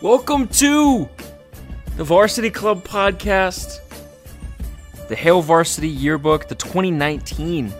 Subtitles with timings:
[0.00, 1.08] Welcome to
[1.96, 3.80] the Varsity Club podcast,
[5.08, 7.74] the Hail Varsity Yearbook, the 2019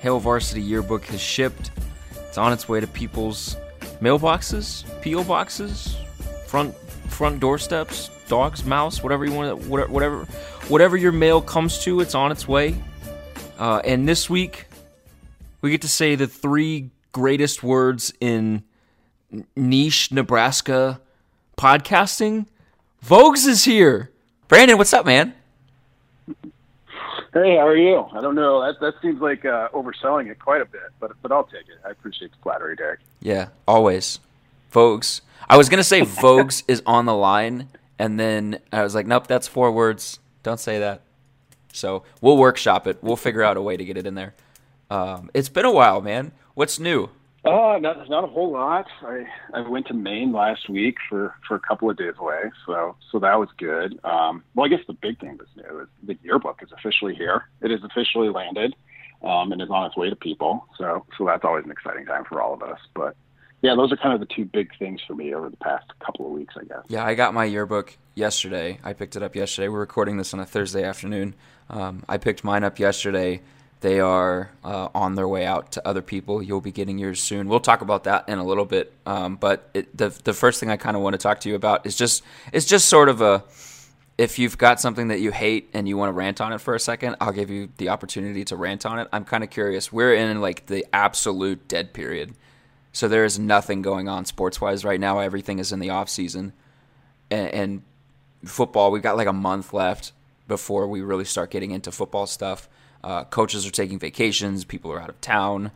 [0.00, 1.70] Hail Varsity Yearbook has shipped.
[2.26, 3.56] It's on its way to people's
[4.00, 5.96] mailboxes, PO boxes,
[6.48, 6.74] front
[7.08, 10.24] front doorsteps, dogs, mouse, whatever you want, whatever
[10.66, 12.82] whatever your mail comes to, it's on its way.
[13.60, 14.66] Uh, and this week,
[15.60, 18.64] we get to say the three greatest words in
[19.54, 21.00] niche Nebraska
[21.60, 22.46] podcasting.
[23.04, 24.10] Vogues is here.
[24.48, 25.34] Brandon, what's up, man?
[27.34, 28.06] Hey, how are you?
[28.12, 28.62] I don't know.
[28.62, 31.78] That that seems like uh, overselling it quite a bit, but but I'll take it.
[31.86, 33.00] I appreciate the flattery, Derek.
[33.20, 34.20] Yeah, always.
[34.72, 35.20] Vogues.
[35.48, 39.26] I was gonna say Vogues is on the line, and then I was like, nope,
[39.26, 40.18] that's four words.
[40.42, 41.02] Don't say that.
[41.74, 42.98] So we'll workshop it.
[43.02, 44.34] We'll figure out a way to get it in there.
[44.90, 46.32] Um, it's been a while, man.
[46.54, 47.10] What's new?
[47.42, 48.86] Uh, not not a whole lot.
[49.02, 49.24] I
[49.54, 53.18] I went to Maine last week for for a couple of days away, so so
[53.20, 53.98] that was good.
[54.04, 57.44] Um, well, I guess the big thing that's new is the yearbook is officially here.
[57.62, 58.76] It is officially landed,
[59.24, 60.66] um, and is on its way to people.
[60.76, 62.78] So so that's always an exciting time for all of us.
[62.94, 63.16] But
[63.62, 66.26] yeah, those are kind of the two big things for me over the past couple
[66.26, 66.84] of weeks, I guess.
[66.88, 68.78] Yeah, I got my yearbook yesterday.
[68.84, 69.68] I picked it up yesterday.
[69.68, 71.34] We're recording this on a Thursday afternoon.
[71.70, 73.40] Um, I picked mine up yesterday
[73.80, 76.42] they are uh, on their way out to other people.
[76.42, 77.48] You'll be getting yours soon.
[77.48, 78.92] We'll talk about that in a little bit.
[79.06, 81.54] Um, but it, the the first thing I kind of want to talk to you
[81.54, 82.22] about is just
[82.52, 83.44] it's just sort of a
[84.18, 86.74] if you've got something that you hate and you want to rant on it for
[86.74, 89.08] a second, I'll give you the opportunity to rant on it.
[89.14, 89.90] I'm kind of curious.
[89.90, 92.34] We're in like the absolute dead period.
[92.92, 95.20] So there is nothing going on sports wise right now.
[95.20, 96.52] Everything is in the off season,
[97.30, 97.82] and, and
[98.44, 98.90] football.
[98.90, 100.12] We've got like a month left
[100.48, 102.68] before we really start getting into football stuff.
[103.02, 104.64] Uh, coaches are taking vacations.
[104.64, 105.70] People are out of town.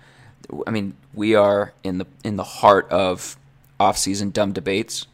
[0.66, 3.36] I mean, we are in the in the heart of
[3.80, 5.06] off-season dumb debates.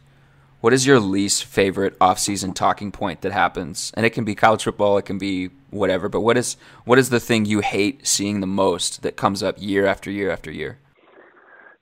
[0.59, 3.91] What is your least favorite off-season talking point that happens?
[3.95, 6.09] And it can be college football, it can be whatever.
[6.09, 9.55] But what is what is the thing you hate seeing the most that comes up
[9.59, 10.77] year after year after year?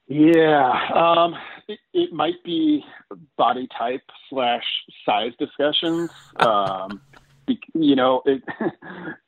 [0.07, 1.35] Yeah, um,
[1.67, 2.83] it, it, might be
[3.37, 4.63] body type slash
[5.05, 6.09] size discussions.
[6.37, 7.01] Um,
[7.73, 8.43] you know, it,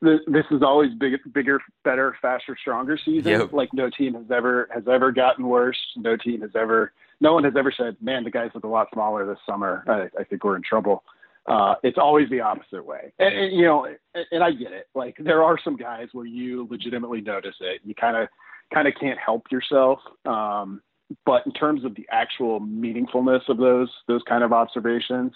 [0.00, 3.32] this is always big, bigger, better, faster, stronger season.
[3.32, 3.52] Yep.
[3.52, 5.78] Like no team has ever has ever gotten worse.
[5.96, 8.88] No team has ever, no one has ever said, "Man, the guys look a lot
[8.92, 9.84] smaller this summer.
[9.88, 11.04] I, I think we're in trouble."
[11.46, 14.88] Uh, it's always the opposite way, and, and you know, and, and I get it.
[14.94, 17.80] Like there are some guys where you legitimately notice it.
[17.84, 18.28] You kind of,
[18.72, 19.98] kind of can't help yourself.
[20.24, 20.82] Um,
[21.26, 25.32] but in terms of the actual meaningfulness of those those kind of observations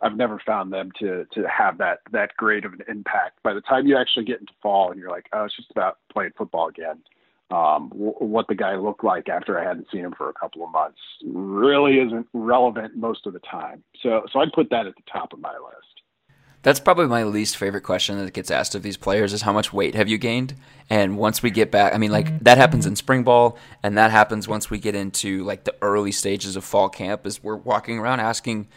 [0.00, 3.42] I've never found them to to have that that great of an impact.
[3.42, 5.98] By the time you actually get into fall and you're like, oh, it's just about
[6.12, 6.98] playing football again.
[7.50, 10.62] Um, w- what the guy looked like after I hadn't seen him for a couple
[10.62, 13.82] of months really isn't relevant most of the time.
[14.02, 15.98] So so I'd put that at the top of my list.
[16.62, 19.72] That's probably my least favorite question that gets asked of these players is how much
[19.72, 20.56] weight have you gained?
[20.90, 24.10] And once we get back, I mean, like that happens in spring ball, and that
[24.10, 27.26] happens once we get into like the early stages of fall camp.
[27.26, 28.68] Is we're walking around asking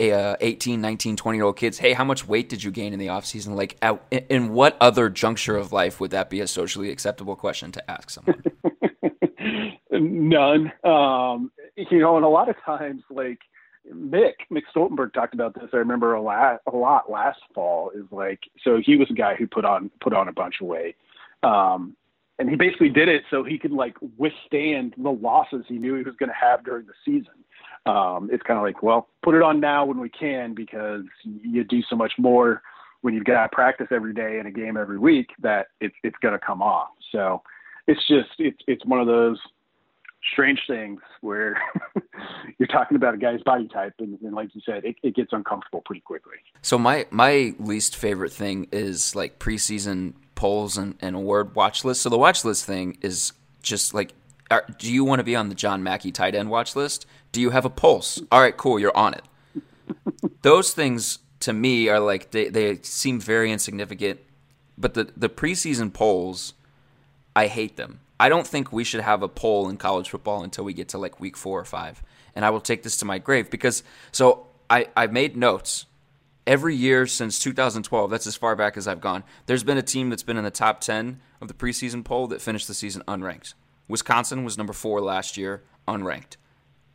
[0.00, 2.98] uh, 18, 19, 20 year old kids, hey, how much weight did you gain in
[2.98, 3.56] the off season?
[3.56, 7.90] Like, in what other juncture of life would that be a socially acceptable question to
[7.90, 8.42] ask someone?
[9.90, 10.72] None.
[10.84, 13.38] Um, you know, and a lot of times, like
[13.92, 15.70] Mick, Mick Stoltenberg talked about this.
[15.72, 17.90] I remember a lot, a lot last fall.
[17.90, 20.66] Is like, so he was a guy who put on put on a bunch of
[20.66, 20.96] weight,
[21.42, 21.96] um,
[22.38, 26.02] and he basically did it so he could like withstand the losses he knew he
[26.02, 27.34] was going to have during the season
[27.86, 31.64] um, it's kind of like, well, put it on now when we can because you
[31.64, 32.62] do so much more
[33.00, 36.32] when you've got practice every day and a game every week that it's it's going
[36.32, 36.88] to come off.
[37.12, 37.42] So
[37.86, 39.38] it's just it's it's one of those
[40.32, 41.60] strange things where
[42.58, 45.32] you're talking about a guy's body type and, and like you said it, it, gets
[45.32, 51.14] uncomfortable pretty quickly so my my least favorite thing is like preseason polls and, and
[51.14, 53.32] award watch list so the watch list thing is
[53.62, 54.12] just like
[54.50, 57.06] are, do you want to be on the John Mackey tight end watch list?
[57.32, 58.20] Do you have a pulse?
[58.32, 59.24] All right, cool, you're on it.
[60.42, 64.20] Those things to me are like they, they seem very insignificant,
[64.76, 66.54] but the the preseason polls,
[67.36, 68.00] I hate them.
[68.20, 70.98] I don't think we should have a poll in college football until we get to
[70.98, 72.02] like week four or five.
[72.34, 75.86] And I will take this to my grave because so I, I made notes
[76.46, 78.10] every year since 2012.
[78.10, 79.22] That's as far back as I've gone.
[79.46, 82.40] There's been a team that's been in the top 10 of the preseason poll that
[82.40, 83.54] finished the season unranked.
[83.86, 86.36] Wisconsin was number four last year, unranked.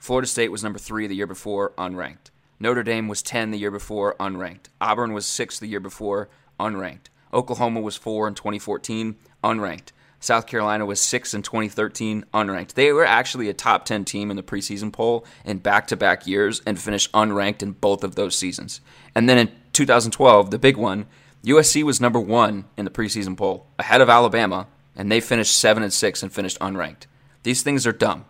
[0.03, 2.29] Florida State was number three the year before, unranked.
[2.59, 4.67] Notre Dame was 10 the year before, unranked.
[4.81, 6.27] Auburn was six the year before,
[6.59, 7.07] unranked.
[7.33, 9.15] Oklahoma was four in 2014,
[9.45, 9.94] unranked.
[10.19, 12.73] South Carolina was six in 2013, unranked.
[12.73, 16.27] They were actually a top 10 team in the preseason poll in back to back
[16.27, 18.81] years and finished unranked in both of those seasons.
[19.15, 21.05] And then in 2012, the big one,
[21.45, 24.67] USC was number one in the preseason poll, ahead of Alabama,
[24.97, 27.05] and they finished seven and six and finished unranked.
[27.44, 28.25] These things are dumb,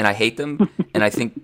[0.00, 0.70] and I hate them.
[0.94, 1.42] and I think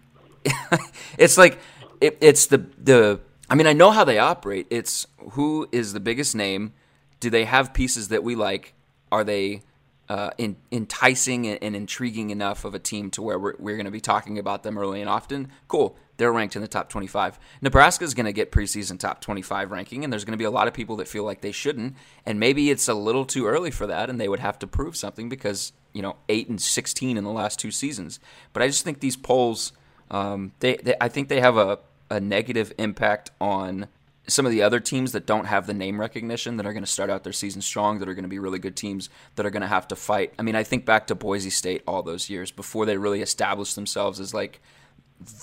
[1.18, 1.58] it's like
[2.00, 3.20] it, it's the the.
[3.50, 4.66] I mean, I know how they operate.
[4.70, 6.72] It's who is the biggest name.
[7.20, 8.72] Do they have pieces that we like?
[9.12, 9.62] Are they
[10.08, 13.92] uh, in, enticing and, intriguing enough of a team to where we're, we're going to
[13.92, 15.50] be talking about them early and often.
[15.68, 15.96] Cool.
[16.16, 17.38] They're ranked in the top 25.
[17.60, 20.50] Nebraska is going to get preseason top 25 ranking, and there's going to be a
[20.50, 21.94] lot of people that feel like they shouldn't.
[22.24, 24.96] And maybe it's a little too early for that, and they would have to prove
[24.96, 28.18] something because, you know, 8 and 16 in the last two seasons.
[28.52, 29.72] But I just think these polls,
[30.10, 31.80] um, they, they, I think they have a,
[32.10, 33.88] a negative impact on
[34.28, 36.90] some of the other teams that don't have the name recognition that are going to
[36.90, 39.50] start out their season strong, that are going to be really good teams, that are
[39.50, 40.32] going to have to fight.
[40.38, 43.76] I mean, I think back to Boise State all those years before they really established
[43.76, 44.60] themselves as like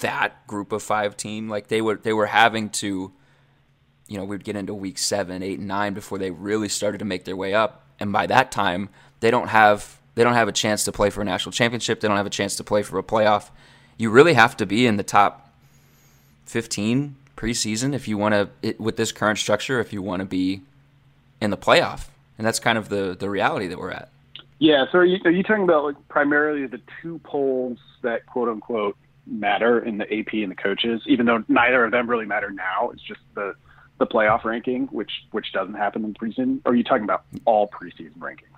[0.01, 1.49] that group of five team.
[1.49, 3.11] Like they were they were having to,
[4.07, 7.05] you know, we'd get into week seven, eight, and nine before they really started to
[7.05, 7.85] make their way up.
[7.99, 8.89] And by that time,
[9.19, 11.99] they don't have they don't have a chance to play for a national championship.
[11.99, 13.49] They don't have a chance to play for a playoff.
[13.97, 15.49] You really have to be in the top
[16.45, 20.61] fifteen preseason if you want to with this current structure if you want to be
[21.41, 24.09] in the playoff and that's kind of the the reality that we're at
[24.59, 28.47] yeah so are you, are you talking about like primarily the two polls that quote
[28.47, 32.51] unquote matter in the ap and the coaches even though neither of them really matter
[32.51, 33.53] now it's just the
[33.99, 37.67] the playoff ranking which which doesn't happen in preseason or are you talking about all
[37.69, 38.49] preseason rankings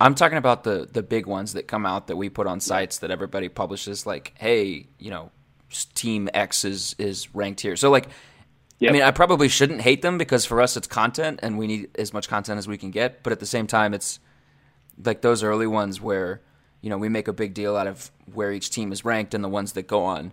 [0.00, 2.98] I'm talking about the the big ones that come out that we put on sites
[2.98, 5.30] that everybody publishes like hey you know
[5.94, 7.76] team X is is ranked here.
[7.76, 8.08] So like
[8.78, 8.90] yep.
[8.90, 11.90] I mean, I probably shouldn't hate them because for us it's content and we need
[11.98, 14.20] as much content as we can get, but at the same time it's
[15.02, 16.42] like those early ones where
[16.82, 19.42] you know, we make a big deal out of where each team is ranked and
[19.42, 20.32] the ones that go on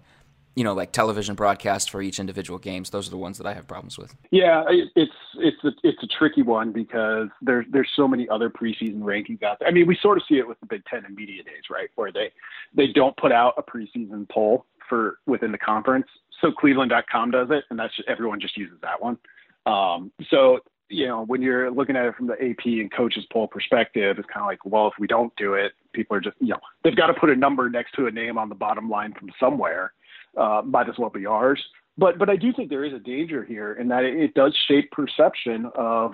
[0.60, 2.90] you know, like television broadcast for each individual games.
[2.90, 4.14] Those are the ones that I have problems with.
[4.30, 9.00] Yeah, it's it's a, it's a tricky one because there's there's so many other preseason
[9.00, 9.70] rankings out there.
[9.70, 11.90] I mean, we sort of see it with the Big Ten and media days, right,
[11.96, 12.32] where they
[12.76, 16.08] they don't put out a preseason poll for within the conference.
[16.42, 19.18] So Cleveland.com does it, and that's just, everyone just uses that one.
[19.66, 20.60] Um, so
[20.90, 24.28] you know, when you're looking at it from the AP and coaches poll perspective, it's
[24.28, 26.96] kind of like, well, if we don't do it, people are just, you know, they've
[26.96, 29.94] got to put a number next to a name on the bottom line from somewhere.
[30.38, 31.64] Uh, might as well be ours.
[31.98, 34.58] But but I do think there is a danger here in that it, it does
[34.68, 36.14] shape perception of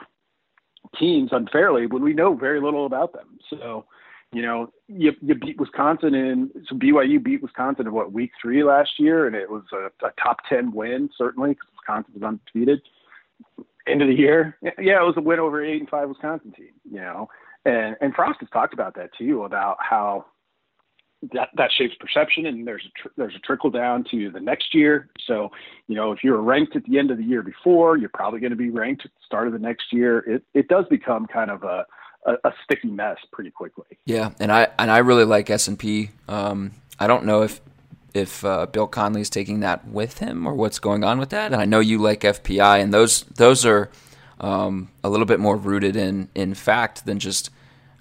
[1.00, 3.38] teams unfairly when we know very little about them.
[3.50, 3.86] So
[4.32, 8.64] you know, you, you beat Wisconsin in so BYU beat Wisconsin in what week three
[8.64, 12.82] last year, and it was a, a top ten win certainly because Wisconsin was undefeated.
[13.88, 16.72] End of the year, yeah, it was a win over eight and five Wisconsin team.
[16.90, 17.30] You know,
[17.66, 20.26] and and Frost has talked about that too about how
[21.34, 24.74] that that shapes perception, and there's a tr- there's a trickle down to the next
[24.74, 25.10] year.
[25.26, 25.52] So,
[25.88, 28.52] you know, if you're ranked at the end of the year before, you're probably going
[28.52, 30.20] to be ranked at the start of the next year.
[30.20, 31.86] It it does become kind of a
[32.26, 33.98] a, a sticky mess pretty quickly.
[34.06, 36.12] Yeah, and I and I really like S and P.
[36.28, 37.62] Um, I don't know if
[38.16, 41.52] if uh, Bill Connelly is taking that with him or what's going on with that.
[41.52, 43.92] And I know you like FPI, and those those are
[44.40, 47.52] um, a little bit more rooted in in fact than just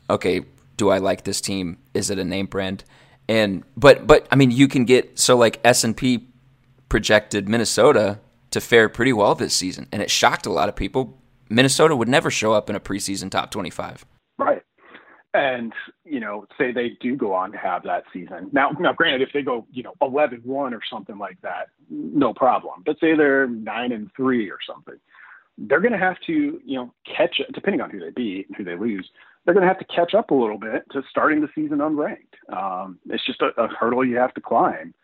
[0.09, 0.43] okay.
[0.77, 1.79] Do I like this team?
[1.95, 2.85] Is it a name brand?
[3.29, 6.29] And but but I mean, you can get so like S and P
[6.89, 11.19] projected Minnesota to fare pretty well this season, and it shocked a lot of people.
[11.49, 14.05] Minnesota would never show up in a preseason top twenty-five.
[14.05, 14.14] Right.
[15.35, 15.73] And,
[16.05, 18.51] you know, say they do go on to have that season.
[18.53, 22.33] Now, now granted, if they go, you know, 11 1 or something like that, no
[22.33, 22.83] problem.
[22.87, 24.95] But say they're 9 and 3 or something,
[25.59, 28.63] they're going to have to, you know, catch, depending on who they beat and who
[28.63, 29.09] they lose,
[29.45, 32.35] they're going to have to catch up a little bit to starting the season unranked.
[32.53, 34.95] Um, it's just a, a hurdle you have to climb.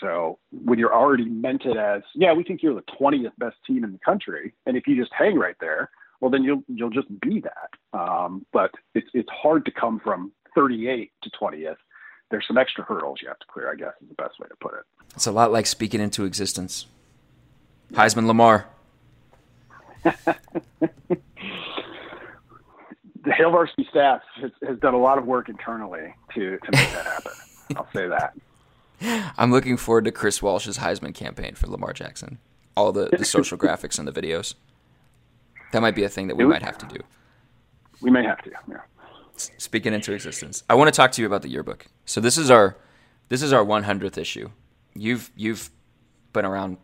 [0.00, 3.92] So when you're already mented as, yeah, we think you're the 20th best team in
[3.92, 5.90] the country, and if you just hang right there,
[6.24, 7.98] well, then you'll you'll just be that.
[7.98, 11.76] Um, but it's it's hard to come from 38 to 20th.
[12.30, 13.70] There's some extra hurdles you have to clear.
[13.70, 14.84] I guess is the best way to put it.
[15.14, 16.86] It's a lot like speaking into existence.
[17.92, 18.64] Heisman Lamar.
[20.02, 20.14] the
[23.26, 27.04] Hail Varsity staff has, has, done a lot of work internally to to make that
[27.04, 27.32] happen.
[27.76, 28.32] I'll say that.
[29.36, 32.38] I'm looking forward to Chris Walsh's Heisman campaign for Lamar Jackson.
[32.78, 34.54] all the, the social graphics and the videos.
[35.74, 36.98] That might be a thing that we might have to do.
[38.00, 38.50] We may have to.
[38.68, 38.76] Yeah.
[39.34, 41.86] Speaking into existence, I want to talk to you about the yearbook.
[42.04, 42.76] So this is our
[43.28, 44.50] this is our 100th issue.
[44.94, 45.70] You've you've
[46.32, 46.76] been around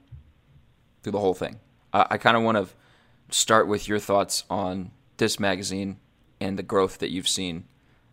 [1.04, 1.60] through the whole thing.
[1.92, 2.66] I, I kind of want to
[3.32, 6.00] start with your thoughts on this magazine
[6.40, 7.68] and the growth that you've seen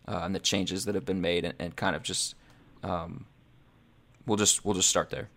[0.06, 2.36] uh, and the changes that have been made, and, and kind of just
[2.84, 3.26] um,
[4.26, 5.28] we'll just we'll just start there.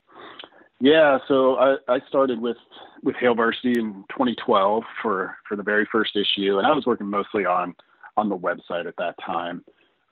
[0.79, 2.57] Yeah, so I, I started with
[3.03, 7.07] with Hail Varsity in 2012 for for the very first issue, and I was working
[7.07, 7.75] mostly on
[8.17, 9.63] on the website at that time,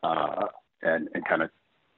[0.03, 0.45] uh,
[0.81, 1.49] and and kind of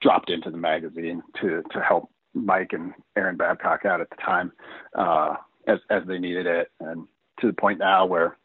[0.02, 4.52] dropped into the magazine to to help Mike and Aaron Babcock out at the time
[4.98, 5.36] uh,
[5.68, 7.08] as as they needed it, and
[7.40, 8.38] to the point now where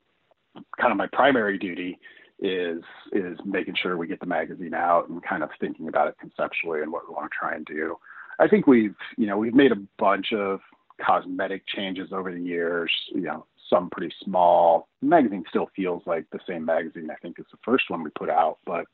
[0.80, 1.98] kind of my primary duty
[2.38, 6.14] is is making sure we get the magazine out and kind of thinking about it
[6.20, 7.96] conceptually and what we want to try and do.
[8.38, 10.60] I think we've you know we've made a bunch of
[11.04, 12.90] cosmetic changes over the years.
[13.08, 14.88] You know, some pretty small.
[15.00, 18.10] The magazine still feels like the same magazine I think as the first one we
[18.10, 18.86] put out, but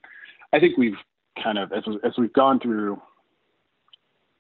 [0.53, 0.97] I think we've
[1.43, 3.01] kind of as as we've gone through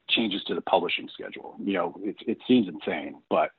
[0.08, 1.56] changes to the publishing schedule.
[1.62, 3.50] You know, it it seems insane, but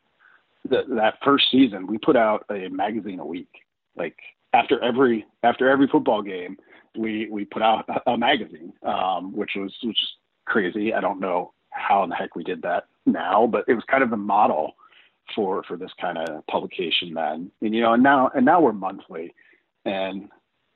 [0.68, 3.50] the, that first season we put out a magazine a week.
[3.96, 4.18] Like
[4.54, 6.58] after every after every football game,
[6.98, 10.10] we we put out a, magazine, um, which was which is
[10.46, 10.94] crazy.
[10.94, 14.04] I don't know how in the heck we did that now, but it was kind
[14.04, 14.76] of the model
[15.36, 17.52] for for this kind of publication then.
[17.62, 19.34] And you know, and now and now we're monthly,
[19.86, 20.30] and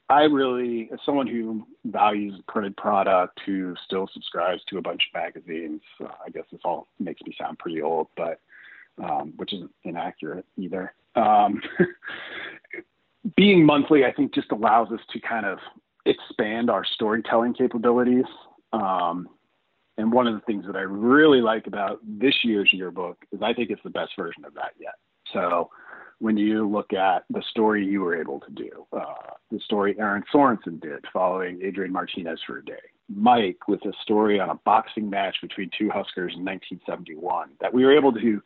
[0.10, 5.20] I really, as someone who values printed product, who still subscribes to a bunch of
[5.20, 8.40] magazines, uh, I guess this all makes me sound pretty old, but
[9.04, 10.94] um, which isn't inaccurate either.
[11.16, 11.62] Um,
[13.36, 15.60] being monthly, I think, just allows us to kind of
[16.06, 18.26] expand our storytelling capabilities.
[18.72, 19.28] Um,
[19.98, 23.54] and one of the things that I really like about this year's yearbook is I
[23.54, 24.96] think it's the best version of that yet.
[25.34, 25.70] So
[26.20, 30.24] when you look at the story you were able to do, uh, the story Erin
[30.34, 32.74] Sorensen did following Adrian Martinez for a day,
[33.14, 37.86] Mike with a story on a boxing match between two Huskers in 1971 that we
[37.86, 38.42] were able to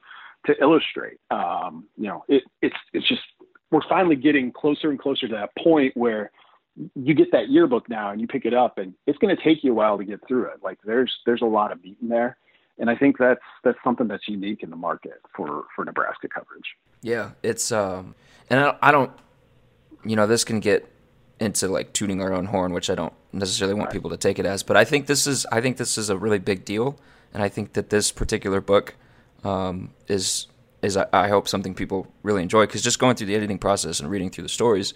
[0.47, 1.19] to illustrate.
[1.29, 3.21] Um, you know, it, it's it's just
[3.71, 6.31] we're finally getting closer and closer to that point where
[6.95, 9.63] you get that yearbook now and you pick it up and it's going to take
[9.63, 10.59] you a while to get through it.
[10.63, 12.37] Like there's there's a lot of meat in there,
[12.79, 16.75] and I think that's that's something that's unique in the market for for Nebraska coverage.
[17.01, 18.15] Yeah, it's um,
[18.49, 19.11] and I, I don't,
[20.05, 20.87] you know, this can get
[21.39, 23.93] into like tooting our own horn, which I don't necessarily want right.
[23.93, 26.17] people to take it as, but I think this is I think this is a
[26.17, 26.99] really big deal,
[27.33, 28.95] and I think that this particular book
[29.43, 30.47] um, is
[30.81, 34.09] is I, hope something people really enjoy because just going through the editing process and
[34.09, 34.93] reading through the stories,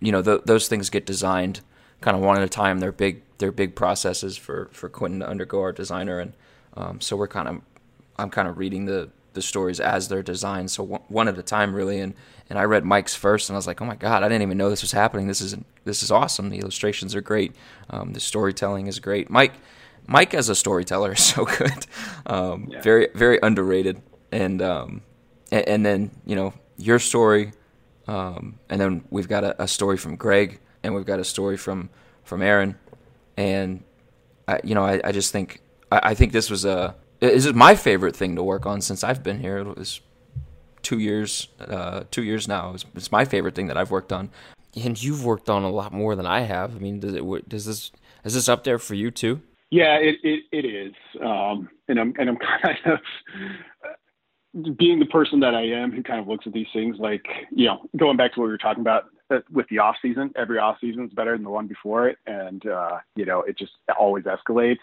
[0.00, 1.60] you know, th- those things get designed
[2.00, 2.80] kind of one at a time.
[2.80, 6.32] They're big they're big processes for for Quentin to undergo our designer, and
[6.76, 7.60] um, so we're kind of
[8.18, 11.42] I'm kind of reading the the stories as they're designed, so one, one at a
[11.42, 12.00] time really.
[12.00, 12.14] And
[12.48, 14.58] and I read Mike's first, and I was like, oh my god, I didn't even
[14.58, 15.28] know this was happening.
[15.28, 16.50] This is this is awesome.
[16.50, 17.54] The illustrations are great.
[17.90, 19.30] Um, the storytelling is great.
[19.30, 19.52] Mike
[20.06, 21.86] Mike as a storyteller is so good.
[22.26, 22.82] Um, yeah.
[22.82, 24.02] Very very underrated.
[24.32, 25.02] And um,
[25.52, 27.52] and, and, then you know your story,
[28.08, 31.56] um, and then we've got a, a, story from Greg, and we've got a story
[31.56, 31.90] from
[32.24, 32.76] from Erin,
[33.36, 33.82] and
[34.46, 35.60] I, you know I, I just think
[35.90, 39.02] I, I think this was a this is my favorite thing to work on since
[39.02, 39.58] I've been here.
[39.58, 40.00] It was
[40.82, 42.74] two years uh, two years now.
[42.74, 44.30] It's, it's my favorite thing that I've worked on.
[44.76, 46.76] And you've worked on a lot more than I have.
[46.76, 47.90] I mean, does it does this
[48.24, 49.40] is this up there for you too?
[49.70, 52.98] Yeah, it it, it is, um, and I'm and I'm kind of
[54.78, 57.66] being the person that I am, who kind of looks at these things like you
[57.66, 60.32] know, going back to what we were talking about uh, with the off season.
[60.36, 63.58] Every off season is better than the one before it, and uh, you know, it
[63.58, 64.78] just always escalates.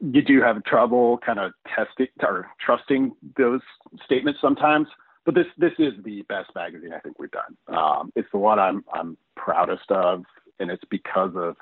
[0.00, 3.60] You do have trouble kind of testing or trusting those
[4.04, 4.86] statements sometimes,
[5.24, 7.56] but this this is the best magazine I think we've done.
[7.68, 10.24] Um, it's the one I'm I'm proudest of,
[10.60, 11.56] and it's because of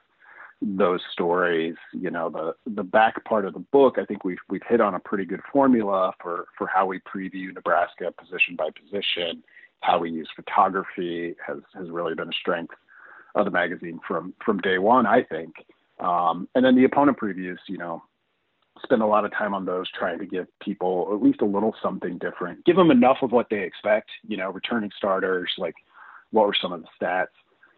[0.63, 1.77] those stories.
[1.93, 4.95] You know, the the back part of the book, I think we've we've hit on
[4.95, 9.43] a pretty good formula for for how we preview Nebraska position by position.
[9.81, 12.75] How we use photography has has really been a strength
[13.35, 15.55] of the magazine from from day one, I think.
[16.01, 18.03] Um, and then the opponent previews, you know,
[18.83, 21.75] spend a lot of time on those, trying to give people at least a little
[21.83, 22.65] something different.
[22.65, 24.11] Give them enough of what they expect.
[24.27, 25.75] You know, returning starters, like
[26.31, 27.27] what were some of the stats,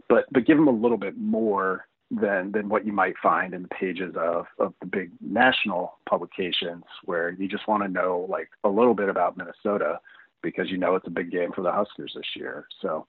[0.08, 3.62] but but give them a little bit more than than what you might find in
[3.62, 8.48] the pages of of the big national publications where you just want to know like
[8.64, 10.00] a little bit about Minnesota
[10.42, 12.66] because you know it's a big game for the Huskers this year.
[12.80, 13.06] So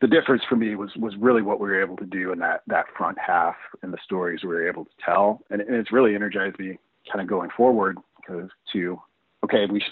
[0.00, 2.62] the difference for me was was really what we were able to do in that
[2.68, 6.14] that front half and the stories we were able to tell, and, and it's really
[6.14, 6.78] energized me
[7.10, 9.00] kind of going forward because to
[9.44, 9.82] okay we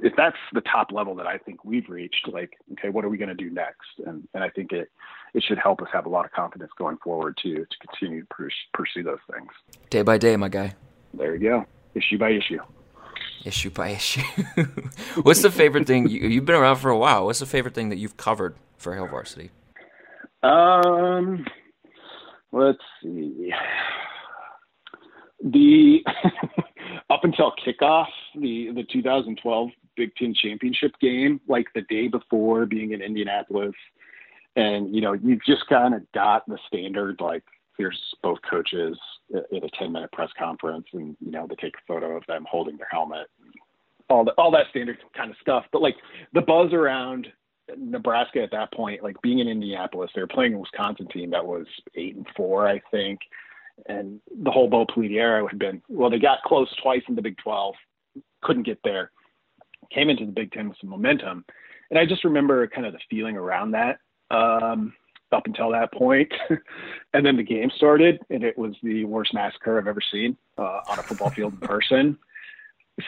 [0.00, 3.18] if that's the top level that I think we've reached, like, okay, what are we
[3.18, 4.00] going to do next?
[4.06, 4.90] And and I think it
[5.34, 8.48] it should help us have a lot of confidence going forward to to continue to
[8.72, 9.50] pursue those things.
[9.90, 10.74] Day by day, my guy.
[11.12, 11.66] There you go.
[11.94, 12.58] Issue by issue.
[13.44, 14.22] Issue by issue.
[15.22, 17.26] What's the favorite thing you, you've been around for a while?
[17.26, 19.50] What's the favorite thing that you've covered for Hail Varsity?
[20.42, 21.44] Um,
[22.52, 23.52] let's see.
[25.42, 26.04] The
[27.10, 32.92] up until kickoff, the the 2012 Big Ten championship game, like the day before being
[32.92, 33.74] in Indianapolis,
[34.56, 37.44] and you know you've just kind of got the standard like
[37.76, 38.96] here's both coaches
[39.50, 42.46] in a 10 minute press conference, and you know they take a photo of them
[42.48, 43.26] holding their helmet,
[44.08, 45.64] all the all that standard kind of stuff.
[45.72, 45.96] But like
[46.32, 47.28] the buzz around
[47.76, 51.46] Nebraska at that point, like being in Indianapolis, they were playing a Wisconsin team that
[51.46, 53.20] was eight and four, I think.
[53.88, 57.36] And the whole Bo era had been well, they got close twice in the Big
[57.38, 57.74] 12,
[58.42, 59.10] couldn't get there,
[59.90, 61.44] came into the Big Ten with some momentum,
[61.90, 63.98] and I just remember kind of the feeling around that
[64.34, 64.92] um,
[65.32, 66.32] up until that point,
[67.14, 70.80] and then the game started, and it was the worst massacre I've ever seen uh,
[70.88, 72.18] on a football field in person.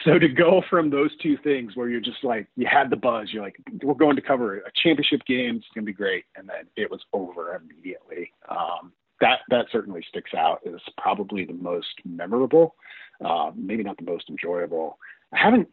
[0.03, 3.29] So to go from those two things where you're just like you had the buzz,
[3.31, 6.65] you're like we're going to cover a championship game, it's gonna be great, and then
[6.75, 8.31] it was over immediately.
[8.49, 8.91] Um,
[9.21, 12.75] that that certainly sticks out as probably the most memorable,
[13.23, 14.99] uh, maybe not the most enjoyable.
[15.33, 15.69] I haven't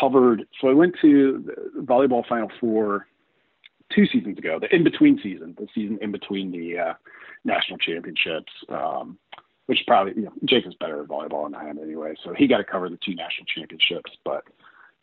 [0.00, 3.06] covered, so I went to the volleyball Final Four
[3.94, 6.94] two seasons ago, the in between season, the season in between the uh,
[7.44, 8.52] national championships.
[8.68, 9.18] Um,
[9.66, 12.58] which probably you know Jacob's better at volleyball than I am anyway, so he got
[12.58, 14.12] to cover the two national championships.
[14.24, 14.44] But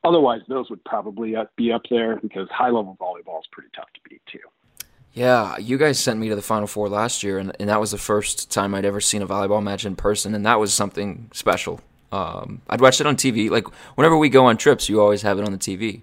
[0.04, 4.10] otherwise, those would probably be up there because high level volleyball is pretty tough to
[4.10, 4.40] beat too.
[5.14, 7.92] Yeah, you guys sent me to the Final Four last year, and, and that was
[7.92, 11.30] the first time I'd ever seen a volleyball match in person, and that was something
[11.34, 11.82] special.
[12.12, 13.50] Um, I'd watched it on TV.
[13.50, 16.02] Like, whenever we go on trips, you always have it on the TV.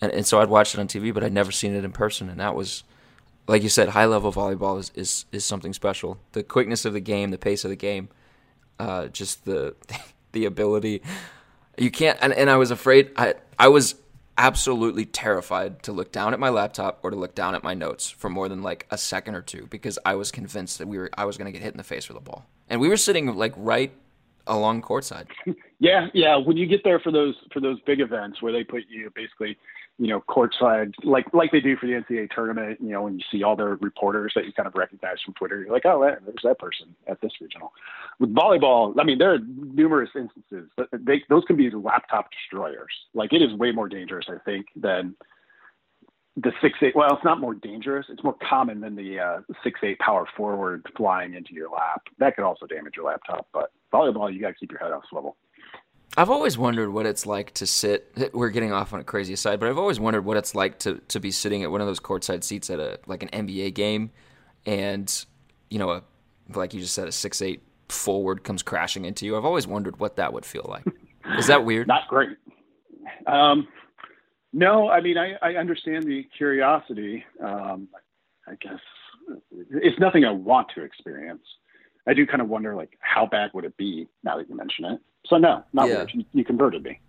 [0.00, 2.28] And, and so I'd watched it on TV, but I'd never seen it in person,
[2.28, 2.84] and that was,
[3.46, 6.18] like you said, high level volleyball is, is, is something special.
[6.32, 8.08] The quickness of the game, the pace of the game,
[8.78, 9.74] uh, just the
[10.32, 11.02] the ability.
[11.76, 13.10] You can't, and, and I was afraid.
[13.16, 13.94] I I was
[14.38, 18.08] absolutely terrified to look down at my laptop or to look down at my notes
[18.08, 21.10] for more than like a second or two because I was convinced that we were
[21.16, 22.46] I was going to get hit in the face with a ball.
[22.68, 23.92] And we were sitting like right
[24.46, 25.26] along courtside.
[25.82, 26.36] Yeah, yeah.
[26.36, 29.56] When you get there for those for those big events where they put you basically
[30.00, 32.78] you know, courtside, like like they do for the NCAA tournament.
[32.80, 35.60] You know, when you see all the reporters that you kind of recognize from Twitter,
[35.60, 37.74] you're like, oh, there's that person at this regional.
[38.18, 42.92] With volleyball, I mean, there are numerous instances, but they, those can be laptop destroyers.
[43.12, 45.14] Like it is way more dangerous, I think, than
[46.34, 46.96] the six eight.
[46.96, 48.06] Well, it's not more dangerous.
[48.08, 52.00] It's more common than the uh, six eight power forward flying into your lap.
[52.18, 53.48] That could also damage your laptop.
[53.52, 55.36] But volleyball, you got to keep your head on swivel.
[56.16, 58.32] I've always wondered what it's like to sit.
[58.32, 61.00] We're getting off on a crazy side, but I've always wondered what it's like to
[61.08, 64.10] to be sitting at one of those courtside seats at a like an NBA game,
[64.66, 65.24] and
[65.70, 66.02] you know, a,
[66.54, 69.36] like you just said, a six eight forward comes crashing into you.
[69.36, 70.84] I've always wondered what that would feel like.
[71.38, 71.86] Is that weird?
[71.86, 72.36] Not great.
[73.26, 73.68] Um,
[74.52, 77.24] no, I mean I, I understand the curiosity.
[77.44, 77.88] Um,
[78.48, 78.80] I guess
[79.70, 81.42] it's nothing I want to experience.
[82.08, 84.86] I do kind of wonder like how bad would it be now that you mention
[84.86, 85.00] it.
[85.26, 85.96] So no, not yeah.
[85.96, 86.10] weird.
[86.14, 87.00] You, you converted me.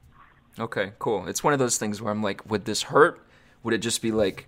[0.60, 1.28] Okay, cool.
[1.28, 3.26] It's one of those things where I'm like, would this hurt?
[3.64, 4.48] Would it just be like,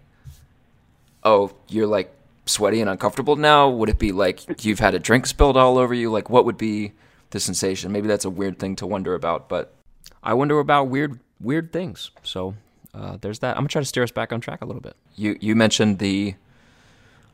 [1.23, 2.13] oh, you're like
[2.45, 3.69] sweaty and uncomfortable now?
[3.69, 6.11] Would it be like you've had a drink spilled all over you?
[6.11, 6.91] Like, what would be
[7.29, 7.91] the sensation?
[7.91, 9.73] Maybe that's a weird thing to wonder about, but
[10.21, 12.11] I wonder about weird, weird things.
[12.23, 12.55] So
[12.93, 13.55] uh, there's that.
[13.55, 14.95] I'm gonna try to steer us back on track a little bit.
[15.15, 16.35] You you mentioned the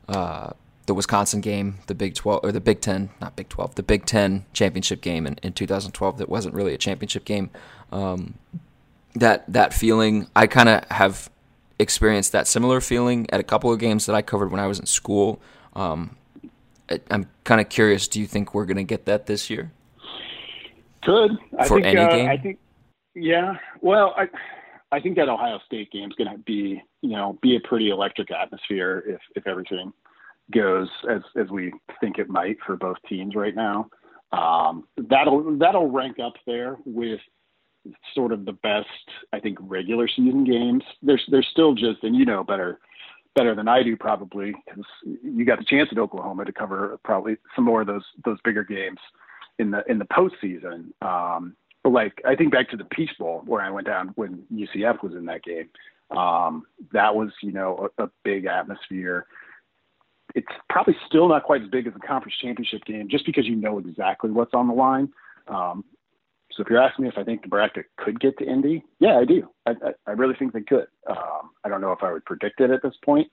[0.08, 0.50] uh,
[0.86, 4.06] the Wisconsin game, the Big 12 or the Big 10, not Big 12, the Big
[4.06, 7.50] 10 championship game in, in 2012 that wasn't really a championship game.
[7.92, 8.34] Um,
[9.14, 11.30] that that feeling, I kind of have
[11.78, 14.78] experienced that similar feeling at a couple of games that I covered when I was
[14.78, 15.40] in school.
[15.74, 16.16] Um,
[16.88, 18.06] I, am kind of curious.
[18.08, 19.72] Do you think we're going to get that this year?
[21.02, 22.28] Could I for think, any uh, game?
[22.28, 22.58] I think,
[23.14, 23.54] yeah.
[23.80, 24.28] Well, I
[24.92, 27.90] I think that Ohio State game is going to be you know be a pretty
[27.90, 29.92] electric atmosphere if if everything
[30.50, 33.88] goes as as we think it might for both teams right now.
[34.32, 37.20] Um, that'll that'll rank up there with
[38.14, 38.86] sort of the best
[39.32, 40.84] I think regular season games.
[41.02, 42.78] There's there's still just and you know better
[43.34, 47.36] better than I do probably because you got the chance at Oklahoma to cover probably
[47.54, 48.98] some more of those those bigger games
[49.58, 50.92] in the in the postseason.
[51.02, 54.42] Um, but like I think back to the Peach Bowl where I went down when
[54.52, 55.68] UCF was in that game.
[56.16, 59.26] Um, that was you know a, a big atmosphere
[60.34, 63.56] it's probably still not quite as big as the conference championship game, just because you
[63.56, 65.08] know exactly what's on the line.
[65.48, 65.84] Um,
[66.52, 69.24] So if you're asking me if I think Nebraska could get to Indy, yeah, I
[69.24, 69.48] do.
[69.66, 70.88] I, I, I really think they could.
[71.08, 73.28] Um, I don't know if I would predict it at this point.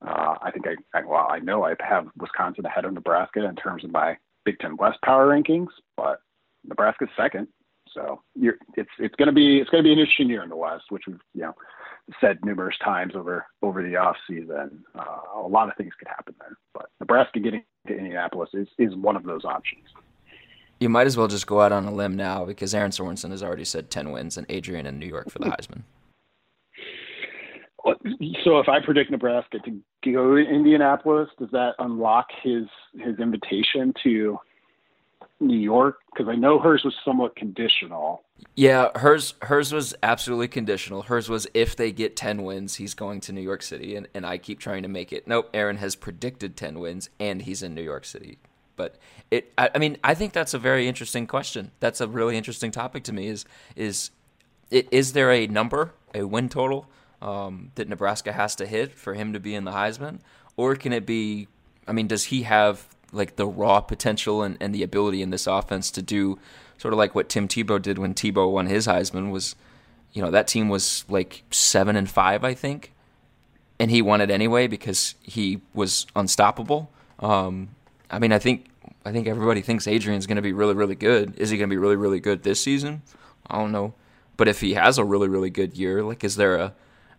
[0.00, 3.54] Uh, I think I, I, well, I know I have Wisconsin ahead of Nebraska in
[3.56, 6.22] terms of my Big Ten West power rankings, but
[6.66, 7.46] Nebraska's second.
[7.94, 10.48] So you're, it's it's going to be it's going to be an interesting year in
[10.48, 11.54] the West, which we've you know
[12.20, 14.84] said numerous times over over the off season.
[14.94, 18.94] Uh, a lot of things could happen there, but Nebraska getting to Indianapolis is is
[18.94, 19.84] one of those options.
[20.80, 23.42] You might as well just go out on a limb now because Erin Sorensen has
[23.42, 25.82] already said ten wins and Adrian in New York for the Heisman.
[28.44, 33.92] So if I predict Nebraska to go to Indianapolis, does that unlock his his invitation
[34.04, 34.38] to
[35.42, 35.98] New York?
[36.12, 38.22] Because I know hers was somewhat conditional.
[38.54, 41.02] Yeah, hers hers was absolutely conditional.
[41.02, 44.26] Hers was if they get ten wins, he's going to New York City, and, and
[44.26, 45.26] I keep trying to make it.
[45.26, 48.38] Nope, Erin has predicted ten wins, and he's in New York City.
[48.76, 48.96] But
[49.30, 51.70] it, I, I mean, I think that's a very interesting question.
[51.80, 53.28] That's a really interesting topic to me.
[53.28, 53.44] Is
[53.76, 54.10] is
[54.70, 56.88] is there a number, a win total
[57.20, 60.20] um, that Nebraska has to hit for him to be in the Heisman,
[60.56, 61.48] or can it be?
[61.86, 65.46] I mean, does he have like the raw potential and, and the ability in this
[65.46, 66.38] offense to do
[66.78, 69.54] sort of like what Tim Tebow did when Tebow won his Heisman was,
[70.12, 72.92] you know, that team was like seven and five, I think,
[73.78, 76.90] and he won it anyway because he was unstoppable.
[77.20, 77.70] Um,
[78.10, 78.66] I mean, I think
[79.04, 81.38] I think everybody thinks Adrian's going to be really, really good.
[81.38, 83.02] Is he going to be really, really good this season?
[83.48, 83.94] I don't know,
[84.36, 86.74] but if he has a really, really good year, like, is there a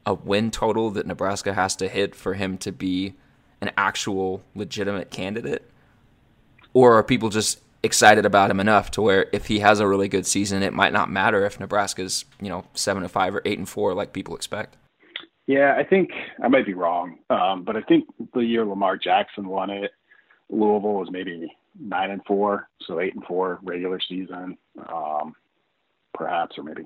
[0.05, 3.13] a win total that Nebraska has to hit for him to be
[3.61, 5.69] an actual legitimate candidate?
[6.73, 10.07] Or are people just excited about him enough to where if he has a really
[10.07, 13.57] good season, it might not matter if Nebraska's you know seven and five or eight
[13.57, 14.77] and four like people expect.
[15.45, 19.47] Yeah, I think I might be wrong, um, but I think the year Lamar Jackson
[19.49, 19.91] won it,
[20.49, 24.57] Louisville was maybe nine and four, so eight and four regular season,
[24.89, 25.35] um,
[26.13, 26.83] perhaps, or maybe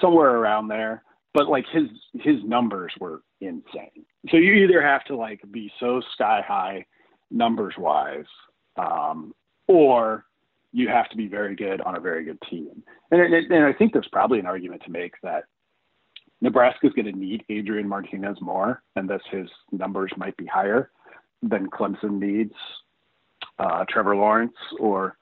[0.00, 1.04] somewhere around there.
[1.32, 4.04] But like his his numbers were insane.
[4.30, 6.84] So you either have to like be so sky high
[7.30, 8.24] numbers wise
[8.76, 9.34] um,
[9.68, 10.24] or
[10.72, 12.82] you have to be very good on a very good team.
[13.10, 15.44] And, and, and I think there's probably an argument to make that
[16.40, 20.90] Nebraska is going to need Adrian Martinez more, and thus his numbers might be higher
[21.42, 22.54] than Clemson needs
[23.60, 25.16] uh, Trevor Lawrence or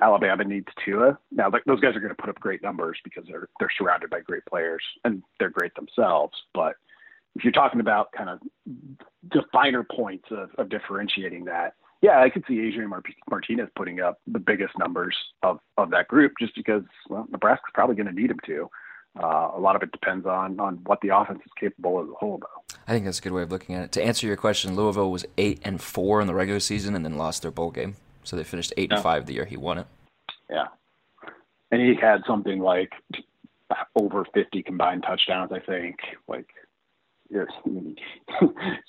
[0.00, 1.18] Alabama needs Tua.
[1.30, 4.20] Now, those guys are going to put up great numbers because they're they're surrounded by
[4.20, 6.36] great players and they're great themselves.
[6.54, 6.76] But
[7.34, 8.38] if you're talking about kind of
[9.32, 12.90] the finer points of, of differentiating that, yeah, I could see Adrian
[13.30, 17.94] Martinez putting up the biggest numbers of, of that group just because, well, Nebraska's probably
[17.94, 18.68] going to need him to.
[19.22, 22.14] Uh, a lot of it depends on on what the offense is capable as a
[22.14, 22.76] whole, though.
[22.88, 23.92] I think that's a good way of looking at it.
[23.92, 27.18] To answer your question, Louisville was eight and four in the regular season, and then
[27.18, 28.96] lost their bowl game, so they finished eight yeah.
[28.96, 29.86] and five the year he won it.
[30.48, 30.68] Yeah,
[31.70, 32.92] and he had something like
[33.94, 35.96] over fifty combined touchdowns, I think.
[36.26, 36.46] Like
[37.32, 37.48] you're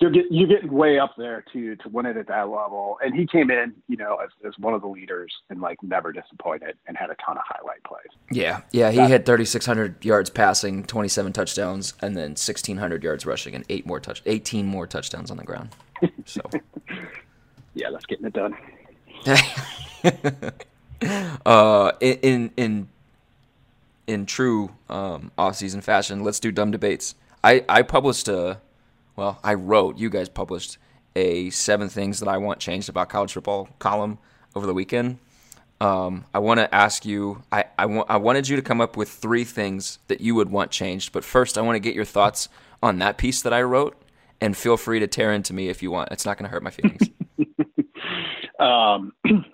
[0.02, 2.98] you're, get, you're getting way up there to to win it at that level.
[3.04, 6.12] And he came in, you know, as as one of the leaders and like never
[6.12, 8.04] disappointed and had a ton of highlight plays.
[8.32, 13.56] Yeah, yeah, he that, had 3,600 yards passing, 27 touchdowns, and then 1,600 yards rushing,
[13.56, 15.70] and eight more touch, 18 more touchdowns on the ground.
[16.26, 16.42] So,
[17.74, 18.58] yeah, that's getting it done.
[21.46, 22.90] uh, in in
[24.06, 27.16] in true um, off-season fashion, let's do dumb debates.
[27.44, 28.62] I, I published a,
[29.16, 30.78] well, I wrote, you guys published
[31.16, 34.18] a seven things that I want changed about college football column
[34.56, 35.20] over the weekend.
[35.82, 38.96] Um, I want to ask you, I, I, wa- I wanted you to come up
[38.96, 41.12] with three things that you would want changed.
[41.12, 42.48] But first, I want to get your thoughts
[42.82, 43.98] on that piece that I wrote.
[44.40, 46.12] And feel free to tear into me if you want.
[46.12, 47.10] It's not going to hurt my feelings.
[48.60, 49.14] um,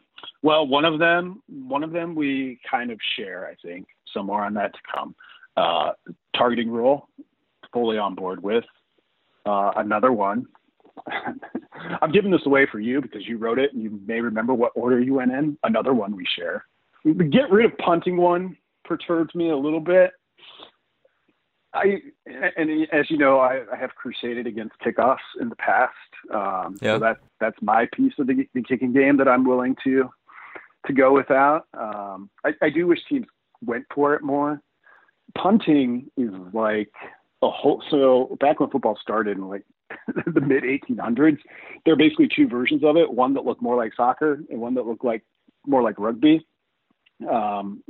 [0.41, 3.87] well, one of them, one of them we kind of share, I think.
[4.13, 5.15] Some more on that to come.
[5.57, 5.91] Uh,
[6.35, 7.09] targeting rule
[7.73, 8.65] fully on board with.
[9.45, 10.45] Uh, another one.
[12.01, 14.71] I'm giving this away for you because you wrote it and you may remember what
[14.75, 15.57] order you went in.
[15.63, 16.65] Another one we share.
[17.05, 20.11] The get rid of punting one perturbs me a little bit.
[21.73, 22.01] I
[22.57, 25.93] and as you know, I, I have crusaded against kickoffs in the past.
[26.33, 26.95] Um, yeah.
[26.95, 30.09] So that that's my piece of the, the, kicking game that I'm willing to
[30.87, 31.67] to go without.
[31.77, 33.27] Um, I, I do wish teams
[33.63, 34.61] went for it more.
[35.37, 36.91] Punting is like
[37.41, 39.63] a whole so back when football started in like
[40.25, 41.39] the mid 1800s
[41.85, 44.73] there are basically two versions of it one that looked more like soccer and one
[44.75, 45.23] that looked like
[45.65, 46.45] more like rugby.
[47.29, 47.83] Um,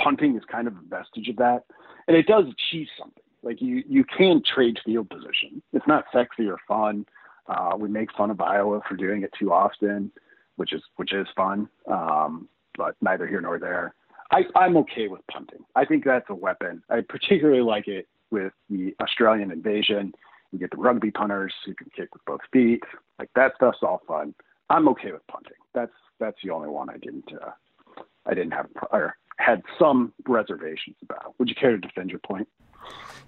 [0.00, 1.64] punting is kind of a vestige of that
[2.08, 3.22] and it does achieve something.
[3.42, 5.62] Like you you can trade field position.
[5.72, 7.06] It's not sexy or fun.
[7.48, 10.12] Uh, we make fun of iowa for doing it too often
[10.56, 13.94] which is which is fun um, but neither here nor there.
[14.30, 15.64] I, I'm okay with punting.
[15.76, 16.82] I think that's a weapon.
[16.88, 20.12] I particularly like it with the Australian invasion.
[20.50, 22.82] You get the rugby punters who can kick with both feet.
[23.18, 24.34] Like that stuff's all fun.
[24.68, 25.52] I'm okay with punting.
[25.74, 27.50] That's that's the only one I didn't uh,
[28.26, 31.34] I didn't have or had some reservations about.
[31.38, 32.48] Would you care to defend your point?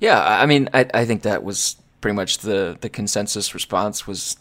[0.00, 4.36] Yeah, I mean, I I think that was pretty much the the consensus response was,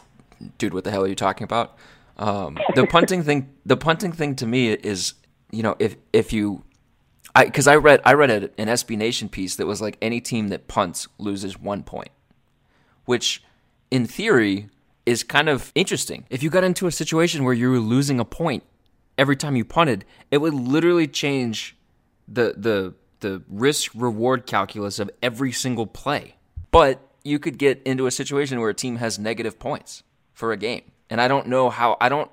[0.58, 1.78] dude, what the hell are you talking about?
[2.18, 5.14] Um, the punting thing, the punting thing to me is,
[5.50, 6.62] you know, if if you,
[7.34, 10.48] I because I read I read an SB Nation piece that was like any team
[10.48, 12.10] that punts loses one point,
[13.04, 13.42] which
[13.90, 14.68] in theory
[15.06, 16.24] is kind of interesting.
[16.30, 18.62] If you got into a situation where you were losing a point
[19.18, 21.76] every time you punted, it would literally change
[22.28, 26.36] the the the risk reward calculus of every single play.
[26.70, 30.02] But you could get into a situation where a team has negative points
[30.34, 30.82] for a game.
[31.08, 32.30] And I don't know how I don't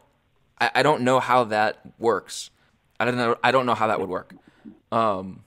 [0.60, 2.50] I, I don't know how that works.
[3.00, 4.36] I don't know I don't know how that would work.
[4.92, 5.44] Um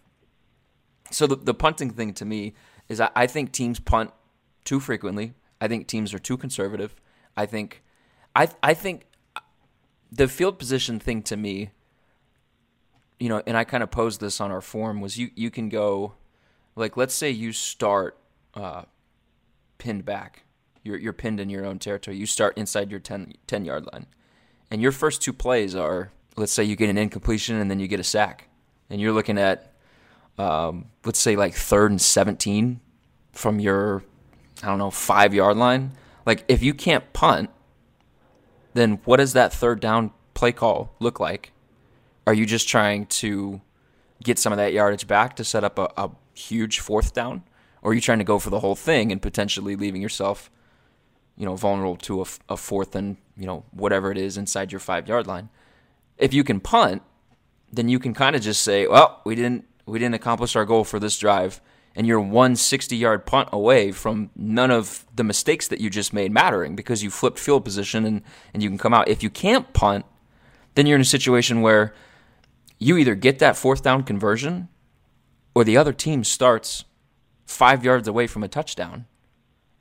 [1.11, 2.55] so the, the punting thing to me
[2.89, 4.11] is I, I think teams punt
[4.65, 5.35] too frequently.
[5.61, 6.95] I think teams are too conservative.
[7.37, 7.83] I think
[8.35, 9.07] I I think
[10.11, 11.71] the field position thing to me,
[13.19, 15.69] you know, and I kind of posed this on our forum was you you can
[15.69, 16.15] go,
[16.77, 18.19] like let's say you start
[18.55, 18.83] uh,
[19.79, 20.45] pinned back,
[20.83, 22.17] you're you're pinned in your own territory.
[22.17, 24.07] You start inside your 10, 10 yard line,
[24.71, 27.89] and your first two plays are let's say you get an incompletion and then you
[27.89, 28.49] get a sack,
[28.91, 29.73] and you're looking at
[30.39, 32.81] um, let's say like third and seventeen
[33.33, 34.05] from your
[34.63, 35.93] I don't know five yard line.
[36.27, 37.51] Like if you can't punt
[38.75, 41.53] then what does that third down play call look like?
[42.27, 43.61] Are you just trying to
[44.23, 47.45] get some of that yardage back to set up a, a huge fourth down?
[47.83, 50.51] Or are you trying to go for the whole thing and potentially leaving yourself,
[51.37, 54.81] you know, vulnerable to a, a fourth and, you know, whatever it is inside your
[54.81, 55.51] five yard line?
[56.19, 57.03] If you can punt,
[57.75, 60.85] then you can kind of just say, well, we didn't we didn't accomplish our goal
[60.85, 61.61] for this drive
[61.95, 66.13] and you're one 60 yard punt away from none of the mistakes that you just
[66.13, 69.09] made mattering because you flipped field position and, and you can come out.
[69.09, 70.05] If you can't punt,
[70.75, 71.95] then you're in a situation where
[72.79, 74.69] you either get that fourth down conversion
[75.55, 76.85] or the other team starts
[77.47, 79.07] five yards away from a touchdown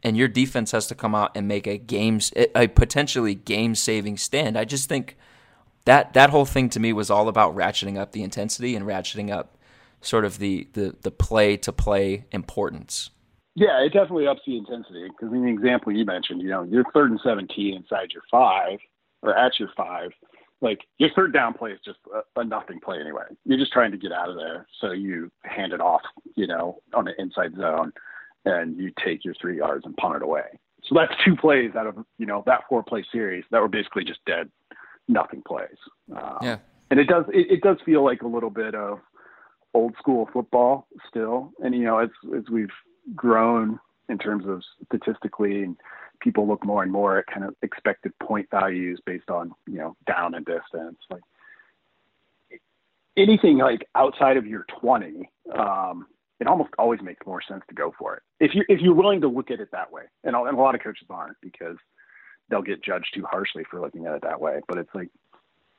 [0.03, 4.17] and your defense has to come out and make a games a potentially game saving
[4.17, 4.57] stand.
[4.57, 5.17] I just think
[5.85, 9.31] that that whole thing to me was all about ratcheting up the intensity and ratcheting
[9.31, 9.57] up
[10.01, 13.09] sort of the the the play to play importance.
[13.55, 16.85] Yeah, it definitely ups the intensity because in the example you mentioned, you know, you're
[16.93, 18.79] third and 17 inside your five
[19.21, 20.11] or at your five.
[20.61, 23.25] Like your third down play is just a, a nothing play anyway.
[23.45, 26.01] You're just trying to get out of there, so you hand it off,
[26.35, 27.91] you know, on an inside zone,
[28.45, 30.59] and you take your three yards and punt it away.
[30.85, 34.05] So that's two plays out of you know that four play series that were basically
[34.05, 34.49] just dead,
[35.07, 35.77] nothing plays.
[36.15, 36.57] Um, yeah,
[36.89, 38.99] and it does it, it does feel like a little bit of
[39.73, 41.51] old school football still.
[41.63, 42.69] And you know, as as we've
[43.15, 45.77] grown in terms of statistically and
[46.23, 49.95] people look more and more at kind of expected point values based on, you know,
[50.07, 50.97] down and distance.
[51.09, 51.21] Like
[53.17, 56.07] anything like outside of your 20, um,
[56.39, 58.23] it almost always makes more sense to go for it.
[58.39, 60.75] If you if you're willing to look at it that way, and, and a lot
[60.75, 61.77] of coaches aren't because
[62.49, 64.59] they'll get judged too harshly for looking at it that way.
[64.67, 65.09] But it's like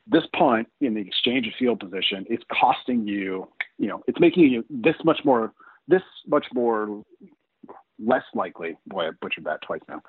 [0.07, 3.47] this punt in the exchange of field position is costing you,
[3.77, 5.53] you know, it's making you this much more,
[5.87, 7.03] this much more
[8.03, 8.77] less likely.
[8.87, 10.01] Boy, I butchered that twice now.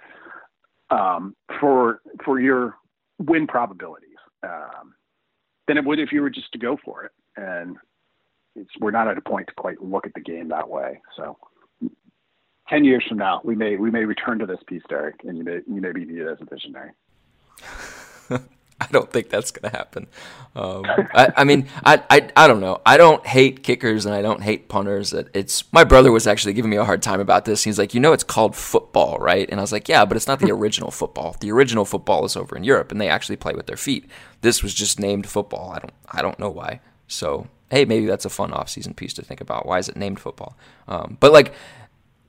[0.88, 2.76] Um, for for your
[3.18, 4.94] win probabilities um,
[5.66, 7.12] than it would if you were just to go for it.
[7.36, 7.76] And
[8.54, 11.00] it's we're not at a point to quite look at the game that way.
[11.16, 11.36] So.
[12.68, 15.44] 10 years from now, we may we may return to this piece, Derek, and you
[15.44, 16.90] may you may be needed as a visionary.
[18.78, 20.06] I don't think that's going to happen.
[20.54, 22.82] Um, I, I, mean, I, I, I don't know.
[22.84, 25.14] I don't hate kickers and I don't hate punters.
[25.14, 27.64] It's my brother was actually giving me a hard time about this.
[27.64, 29.48] He's like, you know, it's called football, right?
[29.48, 31.36] And I was like, yeah, but it's not the original football.
[31.40, 34.10] The original football is over in Europe, and they actually play with their feet.
[34.42, 35.72] This was just named football.
[35.72, 36.80] I don't, I don't know why.
[37.08, 39.66] So hey, maybe that's a fun off-season piece to think about.
[39.66, 40.56] Why is it named football?
[40.86, 41.52] Um, but like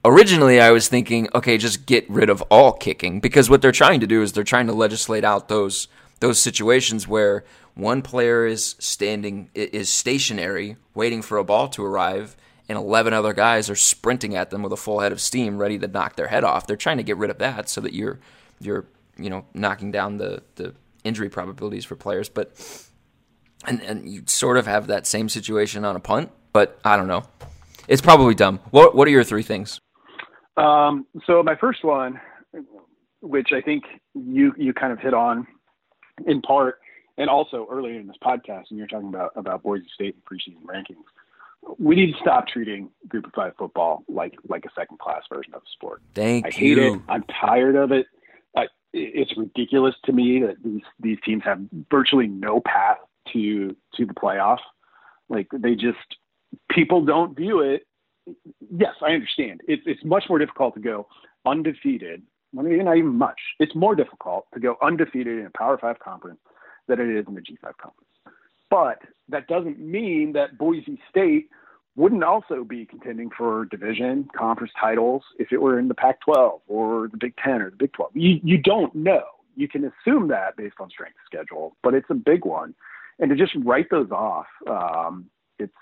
[0.08, 4.00] originally I was thinking, okay, just get rid of all kicking because what they're trying
[4.00, 5.88] to do is they're trying to legislate out those
[6.20, 7.44] those situations where
[7.76, 12.36] one player is standing is stationary waiting for a ball to arrive
[12.68, 15.78] and 11 other guys are sprinting at them with a full head of steam ready
[15.78, 16.66] to knock their head off.
[16.66, 18.20] They're trying to get rid of that so that you're
[18.60, 18.86] you're
[19.18, 22.30] you know knocking down the the injury probabilities for players.
[22.30, 22.54] But
[23.66, 27.08] and and you sort of have that same situation on a punt but i don't
[27.08, 27.24] know.
[27.88, 28.60] It's probably dumb.
[28.72, 29.80] What what are your three things
[30.58, 32.20] um, so my first one
[33.22, 35.46] which i think you you kind of hit on
[36.26, 36.80] in part
[37.18, 40.64] and also earlier in this podcast, when you're talking about about Boise State and preseason
[40.66, 41.04] rankings,
[41.80, 45.54] we need to stop treating Group of Five football like like a second class version
[45.54, 46.02] of the sport.
[46.14, 46.54] Thank I you.
[46.54, 47.02] hate it.
[47.10, 48.06] I'm tired of it.
[48.56, 52.98] I, it's ridiculous to me that these these teams have virtually no path
[53.34, 54.60] to to the playoff.
[55.28, 55.98] Like they just
[56.70, 57.87] people don't view it.
[58.76, 59.62] Yes, I understand.
[59.68, 61.08] It's it's much more difficult to go
[61.46, 62.24] undefeated.
[62.58, 63.40] I mean, not even much.
[63.60, 66.40] It's more difficult to go undefeated in a Power Five conference
[66.88, 68.08] than it is in the G5 conference.
[68.70, 71.50] But that doesn't mean that Boise State
[71.96, 77.08] wouldn't also be contending for division conference titles if it were in the Pac-12 or
[77.08, 78.12] the Big Ten or the Big 12.
[78.16, 79.24] You you don't know.
[79.56, 82.76] You can assume that based on strength schedule, but it's a big one,
[83.20, 85.26] and to just write those off, um,
[85.58, 85.74] it's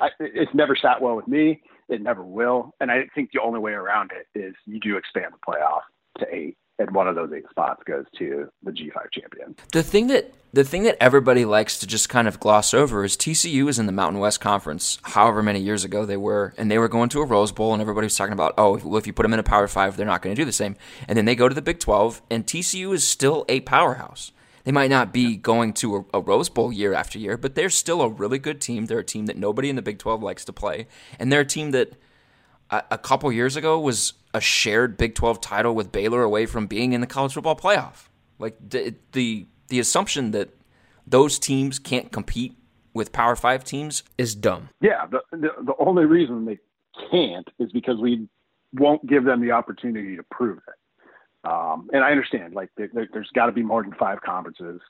[0.00, 1.62] I, it's never sat well with me.
[1.88, 5.32] It never will, and I think the only way around it is you do expand
[5.32, 5.80] the playoff
[6.18, 9.54] to eight and one of those eight spots goes to the G5 champion.
[9.72, 13.16] The thing that the thing that everybody likes to just kind of gloss over is
[13.16, 14.98] TCU is in the Mountain West Conference.
[15.02, 17.80] However many years ago they were, and they were going to a Rose Bowl, and
[17.80, 20.06] everybody was talking about, oh, well, if you put them in a Power Five, they're
[20.06, 20.74] not going to do the same.
[21.06, 24.32] And then they go to the Big 12, and TCU is still a powerhouse.
[24.64, 27.70] They might not be going to a, a Rose Bowl year after year, but they're
[27.70, 28.86] still a really good team.
[28.86, 30.86] They're a team that nobody in the Big 12 likes to play,
[31.18, 31.94] and they're a team that
[32.70, 36.66] a, a couple years ago was a shared Big 12 title with Baylor away from
[36.66, 38.08] being in the college football playoff.
[38.38, 40.50] Like the the, the assumption that
[41.06, 42.56] those teams can't compete
[42.92, 44.68] with Power 5 teams is dumb.
[44.80, 46.58] Yeah, the, the the only reason they
[47.10, 48.28] can't is because we
[48.72, 50.74] won't give them the opportunity to prove it.
[51.44, 54.80] Um, and I understand, like there, there's got to be more than five conferences,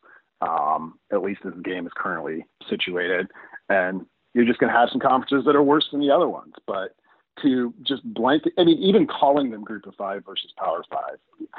[0.40, 3.28] um, at least as the game is currently situated,
[3.68, 6.54] and you're just going to have some conferences that are worse than the other ones.
[6.66, 6.94] But
[7.42, 11.16] to just blanket, I mean, even calling them group of five versus power five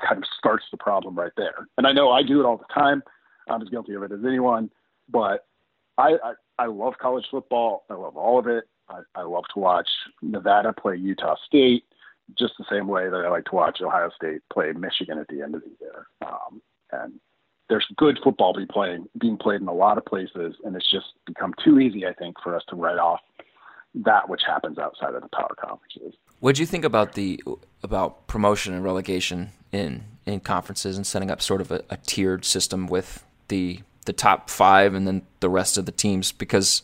[0.07, 1.67] kind of starts the problem right there.
[1.77, 3.01] And I know I do it all the time.
[3.49, 4.69] I'm as guilty of it as anyone,
[5.09, 5.47] but
[5.97, 7.85] I, I, I love college football.
[7.89, 8.65] I love all of it.
[8.89, 9.87] I, I love to watch
[10.21, 11.85] Nevada play Utah State
[12.37, 15.41] just the same way that I like to watch Ohio State play Michigan at the
[15.41, 16.07] end of the year.
[16.25, 17.13] Um, and
[17.69, 21.05] there's good football be playing, being played in a lot of places, and it's just
[21.25, 23.21] become too easy, I think, for us to write off
[23.93, 26.13] that which happens outside of the power conferences.
[26.39, 27.41] What do you think about the
[27.83, 32.45] about promotion and relegation in in conferences and setting up sort of a, a tiered
[32.45, 36.31] system with the the top five and then the rest of the teams?
[36.31, 36.83] Because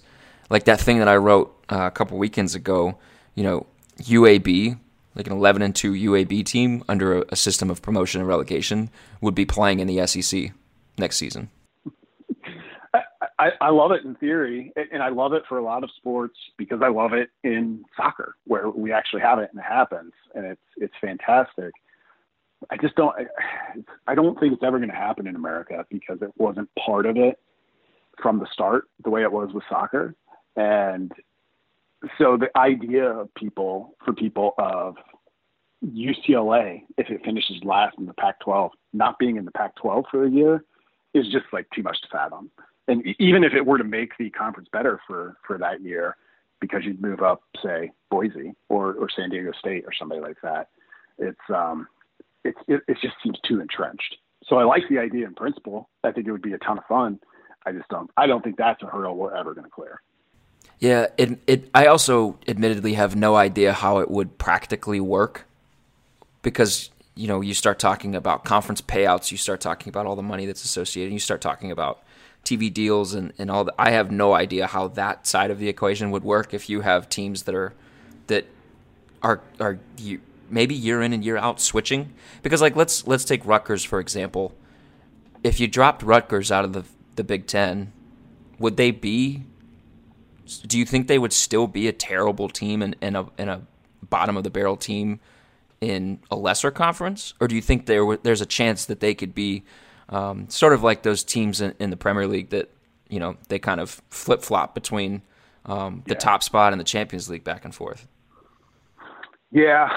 [0.49, 2.97] like that thing that I wrote uh, a couple weekends ago,
[3.35, 3.65] you know,
[4.01, 4.79] UAB,
[5.17, 9.35] like an 11 and 2 UAB team under a, system of promotion and relegation would
[9.35, 10.51] be playing in the SEC
[10.97, 11.49] next season.
[13.39, 16.37] I, I love it in theory, and I love it for a lot of sports
[16.57, 20.45] because I love it in soccer, where we actually have it and it happens, and
[20.45, 21.71] it's it's fantastic.
[22.71, 23.15] I just don't.
[24.07, 27.17] I don't think it's ever going to happen in America because it wasn't part of
[27.17, 27.39] it
[28.21, 30.15] from the start, the way it was with soccer,
[30.55, 31.11] and
[32.17, 34.95] so the idea of people for people of
[35.85, 40.29] UCLA, if it finishes last in the Pac-12, not being in the Pac-12 for a
[40.29, 40.63] year,
[41.13, 42.51] is just like too much to fathom
[42.87, 46.15] and even if it were to make the conference better for for that year,
[46.61, 50.69] because you'd move up, say Boise or or San Diego State or somebody like that,
[51.17, 51.87] it's um,
[52.43, 54.17] it's it, it just seems too entrenched.
[54.45, 55.89] So I like the idea in principle.
[56.03, 57.19] I think it would be a ton of fun.
[57.65, 58.09] I just don't.
[58.15, 60.01] I don't think that's a hurdle we're ever going to clear.
[60.79, 61.69] Yeah, it it.
[61.73, 65.45] I also admittedly have no idea how it would practically work,
[66.43, 70.21] because you know you start talking about conference payouts, you start talking about all the
[70.21, 72.03] money that's associated, you start talking about
[72.45, 73.73] TV deals and, and all that.
[73.79, 77.09] I have no idea how that side of the equation would work if you have
[77.09, 77.73] teams that are
[78.27, 78.45] that
[79.23, 82.13] are are you, maybe year in and year out switching
[82.43, 84.53] because like let's let's take Rutgers for example.
[85.43, 86.83] If you dropped Rutgers out of the
[87.15, 87.91] the Big 10,
[88.59, 89.43] would they be
[90.47, 93.61] do you think they would still be a terrible team and, and a and a
[94.09, 95.19] bottom of the barrel team
[95.81, 99.35] in a lesser conference or do you think there there's a chance that they could
[99.35, 99.63] be
[100.09, 102.69] um, sort of like those teams in, in, the Premier League that
[103.09, 105.21] you know they kind of flip flop between
[105.65, 106.19] um, the yeah.
[106.19, 108.07] top spot and the Champions League back and forth.
[109.51, 109.89] Yeah,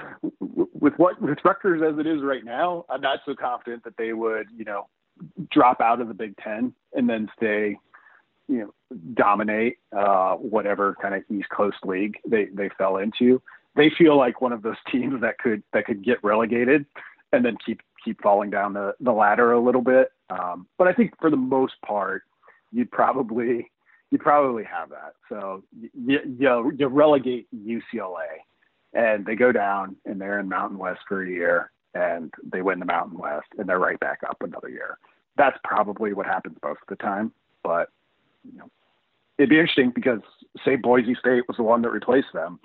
[0.40, 4.12] with what with Rutgers as it is right now, I'm not so confident that they
[4.12, 4.88] would you know
[5.50, 7.78] drop out of the Big Ten and then stay
[8.48, 13.40] you know dominate uh, whatever kind of East Coast league they they fell into.
[13.76, 16.86] They feel like one of those teams that could that could get relegated
[17.32, 20.12] and then keep keep falling down the, the ladder a little bit.
[20.30, 22.22] Um, but I think for the most part,
[22.72, 23.70] you'd probably
[24.10, 25.14] you'd probably have that.
[25.28, 25.62] So
[25.94, 28.40] you, you, you relegate UCLA,
[28.94, 32.78] and they go down, and they're in Mountain West for a year, and they win
[32.78, 34.98] the Mountain West, and they're right back up another year.
[35.36, 37.32] that's probably what happens most of the time.
[37.62, 37.90] But
[38.50, 38.70] you know,
[39.38, 40.20] it'd be interesting because
[40.64, 42.58] say Boise State was the one that replaced them.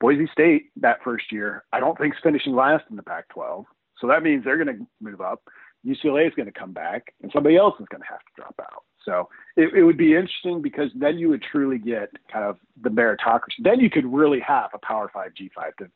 [0.00, 3.64] Boise State that first year, I don't think is finishing last in the Pac-12.
[3.98, 5.42] So that means they're going to move up.
[5.86, 8.54] UCLA is going to come back, and somebody else is going to have to drop
[8.60, 8.84] out.
[9.04, 12.90] So it, it would be interesting because then you would truly get kind of the
[12.90, 13.62] meritocracy.
[13.62, 15.88] Then you could really have a Power Five G5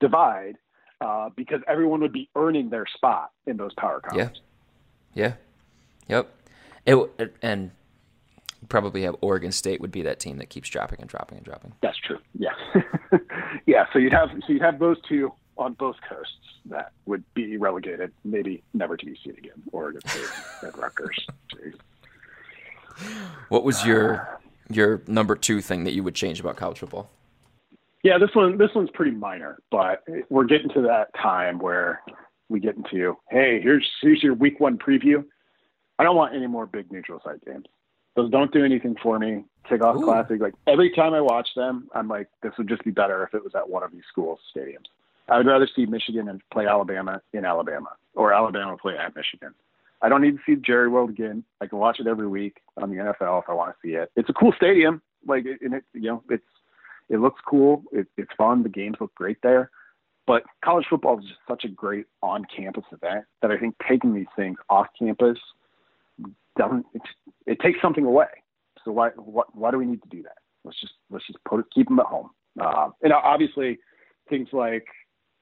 [0.00, 0.56] divide
[1.00, 4.42] uh, because everyone would be earning their spot in those power conferences.
[5.14, 5.34] Yeah.
[6.08, 6.24] Yeah.
[6.86, 7.12] Yep.
[7.18, 7.70] It, and
[8.68, 11.72] probably have Oregon State would be that team that keeps dropping and dropping and dropping.
[11.82, 12.18] That's true.
[12.38, 12.50] Yeah.
[13.66, 13.86] yeah.
[13.92, 16.34] So you'd have so you'd have those two on both coasts
[16.66, 19.62] that would be relegated, maybe never to be seen again.
[19.72, 20.28] Oregon State
[20.62, 21.26] and Rutgers.
[23.48, 24.38] What was your ah.
[24.70, 27.10] your number two thing that you would change about college football?
[28.02, 32.02] Yeah, this one this one's pretty minor, but we're getting to that time where
[32.48, 35.24] we get into hey, here's here's your week one preview.
[35.98, 37.66] I don't want any more big neutral site games.
[38.18, 39.44] Those don't do anything for me.
[39.70, 40.04] Kickoff Ooh.
[40.04, 43.32] Classic, like every time I watch them, I'm like, this would just be better if
[43.32, 44.86] it was at one of these schools' stadiums.
[45.28, 49.54] I would rather see Michigan and play Alabama in Alabama or Alabama play at Michigan.
[50.02, 51.44] I don't need to see Jerry World again.
[51.60, 54.10] I can watch it every week on the NFL if I want to see it.
[54.16, 55.00] It's a cool stadium.
[55.24, 56.42] Like, and it, you know, it's
[57.08, 57.84] it looks cool.
[57.92, 58.64] It, it's fun.
[58.64, 59.70] The games look great there.
[60.26, 64.26] But college football is just such a great on-campus event that I think taking these
[64.34, 65.38] things off campus
[66.58, 66.84] doesn't.
[66.92, 67.02] It,
[67.46, 68.26] it takes something away.
[68.84, 70.38] So why, why why do we need to do that?
[70.64, 72.30] Let's just let's just put it, keep them at home.
[72.60, 73.78] Uh, and obviously,
[74.28, 74.86] things like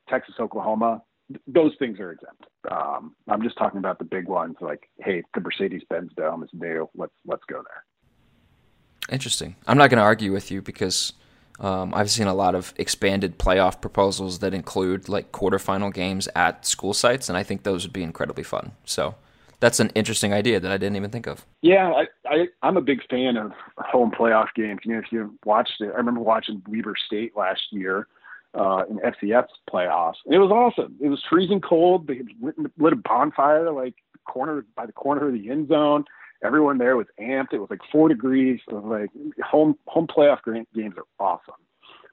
[0.08, 1.02] Texas, Oklahoma,
[1.46, 2.44] those things are exempt.
[2.70, 6.88] Um, I'm just talking about the big ones, like, hey, the Mercedes-Benz Dome is new.
[6.94, 9.14] Let's let's go there.
[9.14, 9.56] Interesting.
[9.66, 11.12] I'm not going to argue with you because
[11.60, 16.66] um, I've seen a lot of expanded playoff proposals that include like quarterfinal games at
[16.66, 18.72] school sites, and I think those would be incredibly fun.
[18.84, 19.14] So
[19.61, 21.46] that's an interesting idea that I didn't even think of.
[21.62, 24.80] Yeah, I, I I'm a big fan of home playoff games.
[24.84, 28.07] You know, if you watched it, I remember watching Weber State last year
[28.54, 30.16] uh, in FCS playoffs.
[30.24, 30.96] And it was awesome.
[31.00, 32.07] It was freezing cold.
[32.07, 33.94] They lit, lit a bonfire like
[34.26, 36.04] corner by the corner of the end zone.
[36.44, 37.52] Everyone there was amped.
[37.52, 38.61] It was like four degrees.
[38.68, 39.11] It was like
[39.44, 40.38] home home playoff
[40.74, 41.54] games are awesome.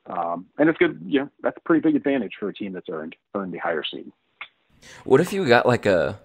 [0.05, 0.99] Um, and it's good.
[1.05, 3.83] You know, that's a pretty big advantage for a team that's earned earned the higher
[3.83, 4.11] seed.
[5.05, 6.19] What if you got like a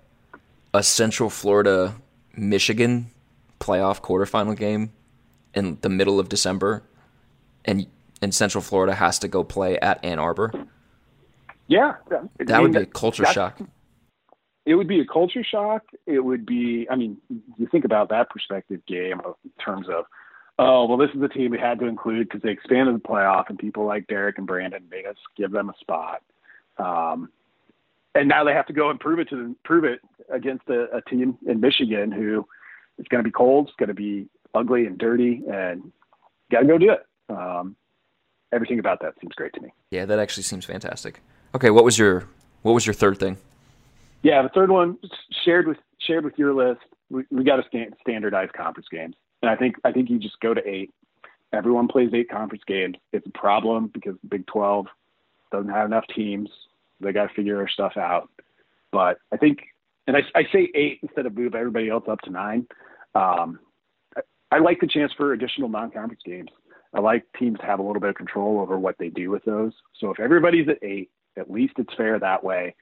[0.75, 1.95] a Central Florida
[2.37, 3.11] Michigan
[3.61, 4.93] playoff quarterfinal game
[5.55, 6.83] in the middle of December,
[7.65, 7.87] and
[8.23, 10.53] and Central Florida has to go play at Ann Arbor.
[11.67, 13.59] Yeah, that I mean, would be a culture shock.
[14.65, 15.83] It would be a culture shock.
[16.07, 16.87] It would be.
[16.91, 17.19] I mean,
[17.57, 20.05] you think about that perspective game in terms of,
[20.59, 23.49] oh well, this is the team we had to include because they expanded the playoff
[23.49, 26.23] and people like Derek and Brandon made us give them a spot.
[26.79, 27.31] Um,
[28.19, 30.01] and now they have to go and prove it to them, prove it
[30.33, 32.45] against a, a team in Michigan who
[32.99, 35.93] is going to be cold, it's going to be ugly and dirty, and
[36.51, 37.07] got to go do it.
[37.29, 37.77] Um,
[38.53, 39.69] everything about that seems great to me.
[39.91, 41.21] Yeah, that actually seems fantastic.
[41.55, 42.29] Okay, what was your
[42.63, 43.37] what was your third thing?
[44.23, 44.99] Yeah, the third one
[45.45, 46.81] shared with shared with your list.
[47.11, 50.41] We, we got to stand, standardize conference games, and I think I think you just
[50.41, 50.91] go to eight.
[51.53, 52.97] Everyone plays eight conference games.
[53.13, 54.87] It's a problem because the Big Twelve
[55.53, 56.51] doesn't have enough teams.
[57.01, 58.29] They got to figure their stuff out.
[58.93, 59.59] But I think,
[60.07, 62.67] and I, I say eight instead of move everybody else up to nine.
[63.15, 63.61] Um,
[64.17, 64.21] I,
[64.53, 66.51] I like the chance for additional non-conference games.
[66.95, 69.45] I like teams to have a little bit of control over what they do with
[69.45, 69.73] those.
[70.01, 72.75] So if everybody's at eight, at least it's fair that way.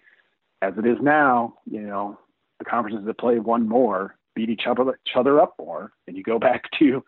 [0.62, 2.19] As it is now, you know,
[2.59, 6.23] the conferences that play one more beat each other, each other up more, and you
[6.23, 7.05] go back to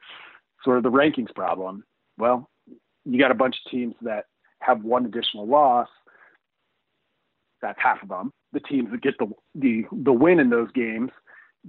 [0.64, 1.84] sort of the rankings problem.
[2.18, 2.50] Well,
[3.04, 4.24] you got a bunch of teams that
[4.60, 5.88] have one additional loss.
[7.60, 8.32] That's half of them.
[8.52, 11.10] The teams that get the the the win in those games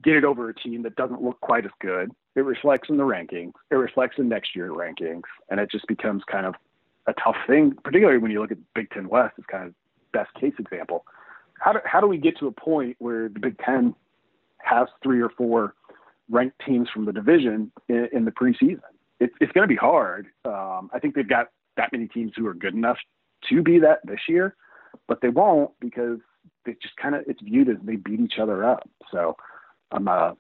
[0.04, 2.12] get it over a team that doesn't look quite as good.
[2.36, 3.54] It reflects in the rankings.
[3.72, 6.56] It reflects in next year rankings, and it just becomes kind of
[7.08, 9.74] a tough thing, particularly when you look at Big Ten West as kind of
[10.14, 11.06] best case example.
[11.60, 13.96] How do how do we get to a point where the Big Ten
[14.60, 15.76] has three or four
[16.30, 18.82] ranked teams from the division in, in the preseason?
[19.20, 20.28] It's it's going to be hard.
[20.46, 22.98] Um, I think they've got that many teams who are good enough
[23.50, 24.56] to be that this year,
[25.08, 26.20] but they won't because
[26.66, 28.88] it just kind of it's viewed as they beat each other up.
[29.12, 29.36] So
[29.92, 30.36] I'm a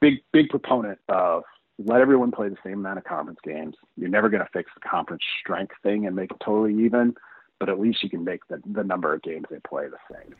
[0.00, 1.44] big big proponent of
[1.84, 3.74] let everyone play the same amount of conference games.
[3.96, 7.14] You're never going to fix the conference strength thing and make it totally even,
[7.58, 10.34] but at least you can make the, the number of games they play the same.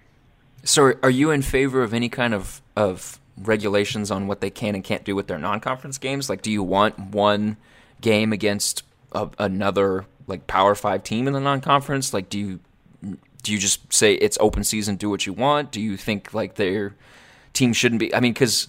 [0.63, 4.75] So, are you in favor of any kind of of regulations on what they can
[4.75, 6.29] and can't do with their non-conference games?
[6.29, 7.57] Like, do you want one
[8.03, 8.83] game against
[9.13, 12.13] a, another like Power Five team in the non-conference?
[12.13, 12.61] Like, do you
[13.43, 15.71] do you just say it's open season, do what you want?
[15.71, 16.95] Do you think like their
[17.53, 18.15] team shouldn't be.
[18.15, 18.69] I mean, because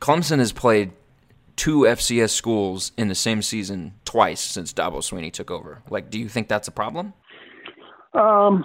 [0.00, 0.92] Clemson has played
[1.56, 5.82] two FCS schools in the same season twice since Dabo Swinney took over.
[5.88, 7.14] Like, do you think that's a problem?
[8.12, 8.64] Um,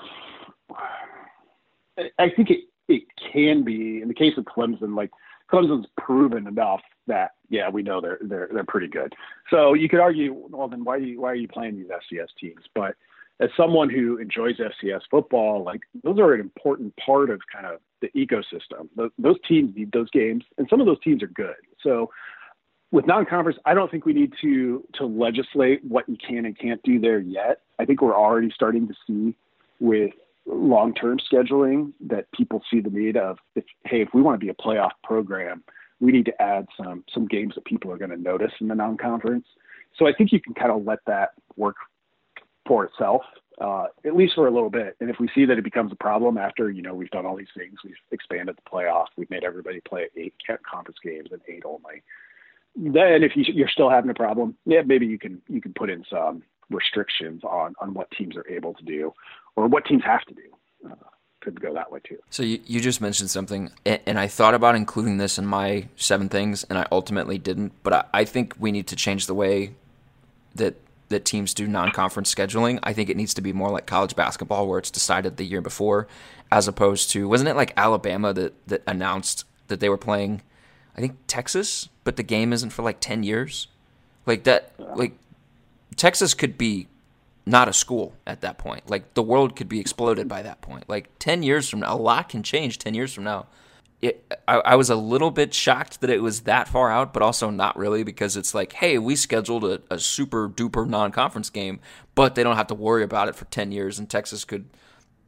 [2.20, 4.96] I think it it can be in the case of Clemson.
[4.96, 5.12] Like
[5.52, 9.14] Clemson's proven enough that yeah, we know they're they're they're pretty good.
[9.50, 12.28] So you could argue, well, then why are you, why are you playing these FCS
[12.40, 12.64] teams?
[12.74, 12.96] But
[13.42, 17.80] as someone who enjoys FCS football, like those are an important part of kind of
[18.02, 18.88] the ecosystem.
[18.96, 21.56] Those, those teams need those games, and some of those teams are good.
[21.84, 22.12] So
[22.92, 26.82] with non-conference, I don't think we need to to legislate what you can and can't
[26.84, 27.62] do there yet.
[27.80, 29.36] I think we're already starting to see
[29.80, 30.12] with
[30.46, 34.50] long-term scheduling that people see the need of if, hey if we want to be
[34.50, 35.64] a playoff program
[36.00, 38.74] we need to add some some games that people are going to notice in the
[38.74, 39.46] non-conference
[39.96, 41.76] so i think you can kind of let that work
[42.68, 43.22] for itself
[43.60, 45.96] uh, at least for a little bit and if we see that it becomes a
[45.96, 49.44] problem after you know we've done all these things we've expanded the playoff we've made
[49.44, 50.34] everybody play eight
[50.70, 52.02] conference games and eight only
[52.76, 55.90] then if you, you're still having a problem yeah maybe you can you can put
[55.90, 59.14] in some restrictions on on what teams are able to do
[59.56, 60.90] or what teams have to do.
[60.90, 60.96] Uh,
[61.42, 62.20] could go that way too.
[62.30, 66.30] So you, you just mentioned something, and I thought about including this in my seven
[66.30, 67.74] things, and I ultimately didn't.
[67.82, 69.74] But I, I think we need to change the way
[70.54, 70.80] that
[71.12, 72.80] that teams do non-conference scheduling.
[72.84, 75.62] I think it needs to be more like college basketball, where it's decided the year
[75.62, 76.08] before,
[76.52, 80.42] as opposed to wasn't it like Alabama that that announced that they were playing,
[80.98, 83.68] I think Texas, but the game isn't for like ten years,
[84.26, 85.14] like that, like
[85.96, 86.88] Texas could be
[87.46, 88.90] not a school at that point.
[88.90, 90.88] Like the world could be exploded by that point.
[90.88, 93.48] Like 10 years from now, a lot can change 10 years from now.
[94.02, 97.22] It, I, I, was a little bit shocked that it was that far out, but
[97.22, 101.52] also not really because it's like, hey, we scheduled a, a super duper non conference
[101.52, 101.80] game,
[102.16, 104.68] but they don't have to worry about it for 10 years, and Texas could,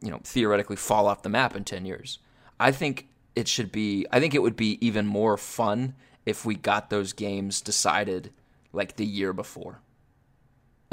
[0.02, 2.18] you know, theoretically fall off the map in 10 years.
[2.58, 3.06] I think
[3.36, 5.94] it should be, I think it would be even more fun
[6.26, 8.32] if we got those games decided
[8.72, 9.82] like the year before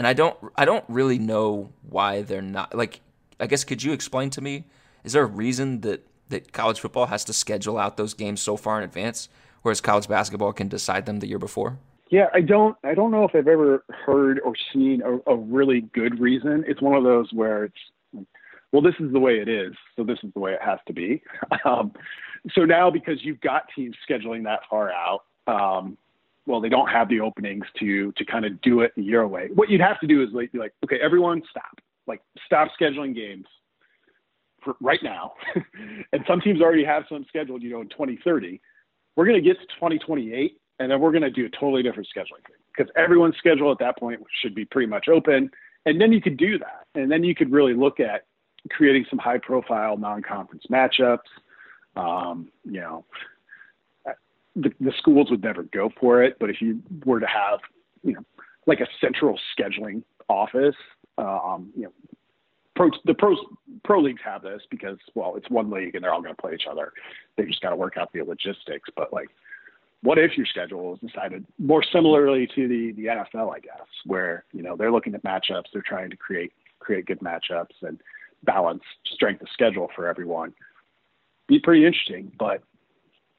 [0.02, 3.02] and I don't I don't really know why they're not like
[3.40, 4.66] I guess could you explain to me
[5.04, 8.58] is there a reason that that college football has to schedule out those games so
[8.58, 9.30] far in advance
[9.62, 11.78] whereas college basketball can decide them the year before?
[12.10, 15.82] Yeah, I don't I don't know if I've ever heard or seen a, a really
[15.94, 16.64] good reason.
[16.68, 18.26] It's one of those where it's
[18.72, 20.94] well, this is the way it is, so this is the way it has to
[20.94, 21.22] be.
[21.66, 21.92] Um,
[22.56, 25.96] so now, because you've got teams scheduling that far out, um,
[26.48, 29.50] well, they don't have the openings to to kind of do it your way.
[29.54, 33.14] What you'd have to do is like be like, okay, everyone stop, like stop scheduling
[33.14, 33.46] games
[34.80, 35.34] right now.
[36.14, 38.62] and some teams already have some scheduled, you know, in 2030.
[39.16, 42.08] We're going to get to 2028, and then we're going to do a totally different
[42.16, 45.50] scheduling thing because everyone's schedule at that point should be pretty much open.
[45.86, 48.26] And then you could do that, and then you could really look at
[48.70, 51.18] creating some high-profile non-conference matchups.
[51.96, 53.06] Um, you know,
[54.56, 56.38] the, the schools would never go for it.
[56.40, 57.60] But if you were to have,
[58.04, 58.24] you know,
[58.68, 60.76] like a central scheduling office,
[61.18, 61.92] uh, um, you know,
[62.76, 63.38] pro, the pros
[63.84, 66.54] pro leagues have this because well, it's one league and they're all going to play
[66.54, 66.92] each other.
[67.38, 68.90] They just got to work out the logistics.
[68.96, 69.30] But like,
[70.04, 74.46] what if your schedule is decided more similarly to the the NFL, I guess, where
[74.52, 78.02] you know they're looking at matchups, they're trying to create create good matchups and
[78.44, 80.54] balance strength of schedule for everyone.
[81.48, 82.64] Be pretty interesting, but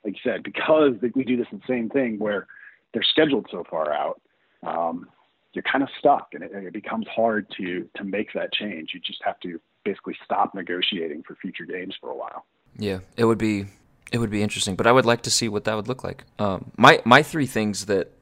[0.05, 2.47] like you said, because we do this same thing where
[2.93, 4.21] they're scheduled so far out,
[4.67, 5.09] um,
[5.53, 8.91] you're kind of stuck, and it, it becomes hard to to make that change.
[8.95, 12.47] You just have to basically stop negotiating for future games for a while.
[12.79, 13.67] Yeah, it would be
[14.13, 16.25] it would be interesting, but I would like to see what that would look like.
[16.39, 18.13] Um, my my three things that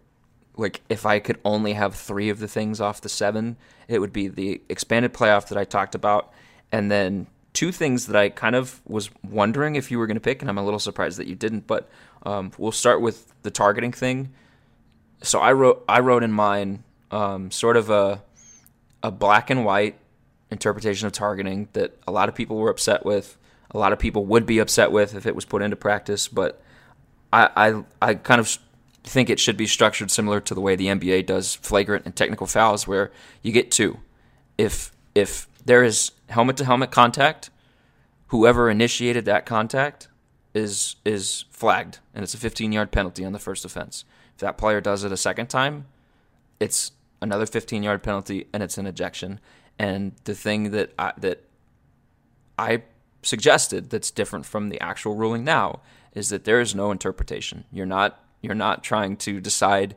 [0.57, 3.57] like if I could only have three of the things off the seven,
[3.89, 6.33] it would be the expanded playoff that I talked about,
[6.73, 10.21] and then two things that I kind of was wondering if you were going to
[10.21, 11.67] pick, and I'm a little surprised that you didn't.
[11.67, 11.89] But
[12.25, 14.31] um, we'll start with the targeting thing.
[15.23, 18.23] So I wrote I wrote in mine um, sort of a
[19.03, 19.99] a black and white
[20.51, 23.37] interpretation of targeting that a lot of people were upset with.
[23.71, 26.63] A lot of people would be upset with if it was put into practice, but
[27.33, 28.59] I I, I kind of
[29.03, 32.47] think it should be structured similar to the way the NBA does flagrant and technical
[32.47, 33.11] fouls, where
[33.43, 34.01] you get two.
[34.59, 37.51] If if there is helmet to helmet contact.
[38.29, 40.09] Whoever initiated that contact
[40.55, 44.05] is is flagged, and it's a 15 yard penalty on the first offense.
[44.35, 45.87] If that player does it a second time,
[46.59, 49.41] it's another 15 yard penalty, and it's an ejection.
[49.79, 51.45] And the thing that I, that
[52.59, 52.83] I
[53.23, 55.81] suggested that's different from the actual ruling now
[56.15, 57.65] is that there is no interpretation.
[57.73, 59.97] You're not you're not trying to decide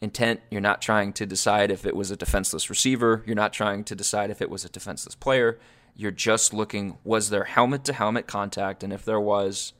[0.00, 0.40] intent.
[0.50, 3.22] You're not trying to decide if it was a defenseless receiver.
[3.26, 5.58] You're not trying to decide if it was a defenseless player.
[5.96, 9.72] You're just looking was there helmet to helmet contact, and if there was,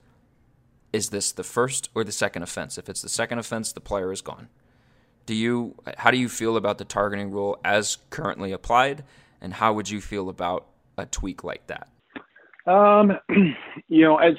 [0.93, 2.77] is this the first or the second offense?
[2.79, 4.49] If it's the second offense, the player is gone.
[5.31, 9.05] Do you how do you feel about the targeting rule as currently applied,
[9.41, 10.67] and how would you feel about
[10.99, 11.89] a tweak like that?
[12.67, 13.13] Um,
[13.89, 14.35] you know, as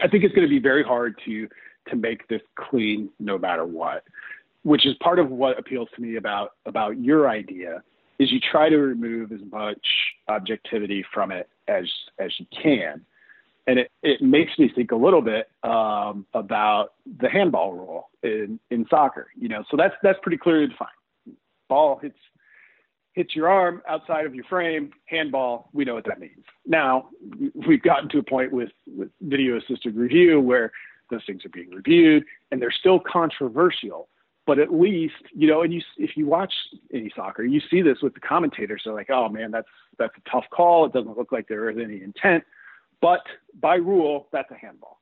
[0.00, 1.48] I think it's going to be very hard to
[1.88, 4.04] to make this clean no matter what,
[4.62, 7.82] which is part of what appeals to me about about your idea
[8.20, 9.84] is you try to remove as much
[10.28, 11.86] objectivity from it as
[12.20, 13.04] as you can.
[13.68, 18.58] And it, it makes me think a little bit um, about the handball rule in,
[18.70, 19.28] in soccer.
[19.38, 20.90] You know, so that's that's pretty clearly defined.
[21.68, 22.18] Ball hits
[23.18, 26.44] hits your arm outside of your frame, handball, we know what that means.
[26.64, 27.08] Now,
[27.66, 30.70] we've gotten to a point with, with video assisted review where
[31.10, 34.08] those things are being reviewed and they're still controversial.
[34.46, 36.52] But at least, you know, and you, if you watch
[36.94, 38.82] any soccer, you see this with the commentators.
[38.84, 39.66] They're like, oh man, that's,
[39.98, 40.86] that's a tough call.
[40.86, 42.44] It doesn't look like there is any intent.
[43.00, 43.20] But
[43.60, 45.00] by rule, that's a handball.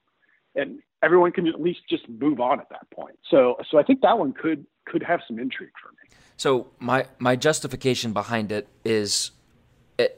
[0.54, 3.18] And everyone can at least just move on at that point.
[3.30, 6.16] So, so I think that one could, could have some intrigue for me.
[6.36, 9.30] So my my justification behind it is,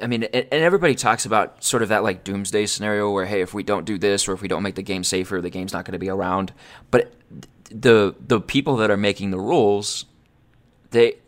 [0.03, 3.55] I mean, and everybody talks about sort of that like doomsday scenario where hey, if
[3.55, 5.85] we don't do this or if we don't make the game safer, the game's not
[5.85, 6.53] going to be around.
[6.91, 7.13] But
[7.71, 10.07] the the people that are making the rules,
[10.91, 11.19] they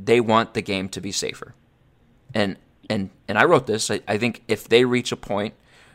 [0.00, 1.54] they want the game to be safer,
[2.34, 2.56] and
[2.90, 3.88] and and I wrote this.
[3.88, 5.54] I, I think if they reach a point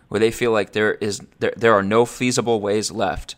[0.10, 3.36] where they feel like there is there there are no feasible ways left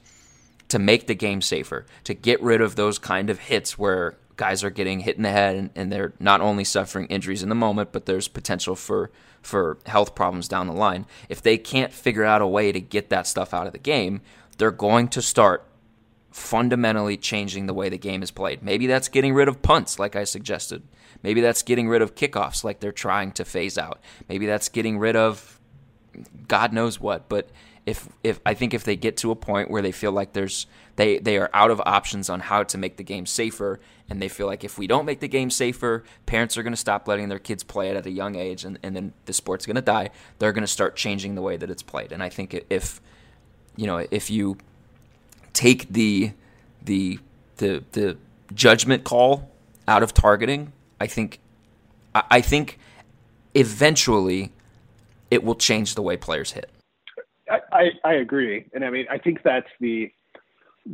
[0.70, 4.64] to make the game safer, to get rid of those kind of hits where guys
[4.64, 7.56] are getting hit in the head and, and they're not only suffering injuries in the
[7.56, 9.12] moment, but there's potential for
[9.42, 11.06] for health problems down the line.
[11.30, 14.22] If they can't figure out a way to get that stuff out of the game,
[14.58, 15.68] they're going to start
[16.32, 18.64] fundamentally changing the way the game is played.
[18.64, 20.84] Maybe that's getting rid of punts, like I suggested.
[21.24, 24.00] Maybe that's getting rid of kickoffs, like they're trying to phase out.
[24.30, 25.60] Maybe that's getting rid of
[26.48, 27.30] God knows what.
[27.30, 27.50] But
[27.86, 30.68] if if I think if they get to a point where they feel like there's
[30.96, 34.28] they they are out of options on how to make the game safer and they
[34.28, 37.30] feel like if we don't make the game safer parents are going to stop letting
[37.30, 39.82] their kids play it at a young age and, and then the sport's going to
[39.82, 43.02] die they're going to start changing the way that it's played and i think if
[43.76, 44.58] you know if you
[45.54, 46.32] take the
[46.84, 47.20] the
[47.58, 48.18] the the
[48.54, 49.50] judgment call
[49.88, 51.40] out of targeting i think
[52.14, 52.78] i think
[53.56, 54.52] eventually
[55.32, 56.70] it will change the way players hit
[57.72, 60.12] I, I agree, and I mean I think that's the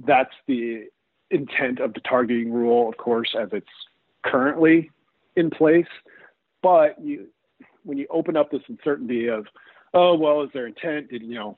[0.06, 0.88] that's the
[1.32, 3.68] intent of the targeting rule, of course, as it's
[4.24, 4.92] currently
[5.36, 5.88] in place.
[6.62, 7.28] But you,
[7.84, 9.46] when you open up this uncertainty of,
[9.94, 11.10] oh well, is there intent?
[11.10, 11.58] Did you know?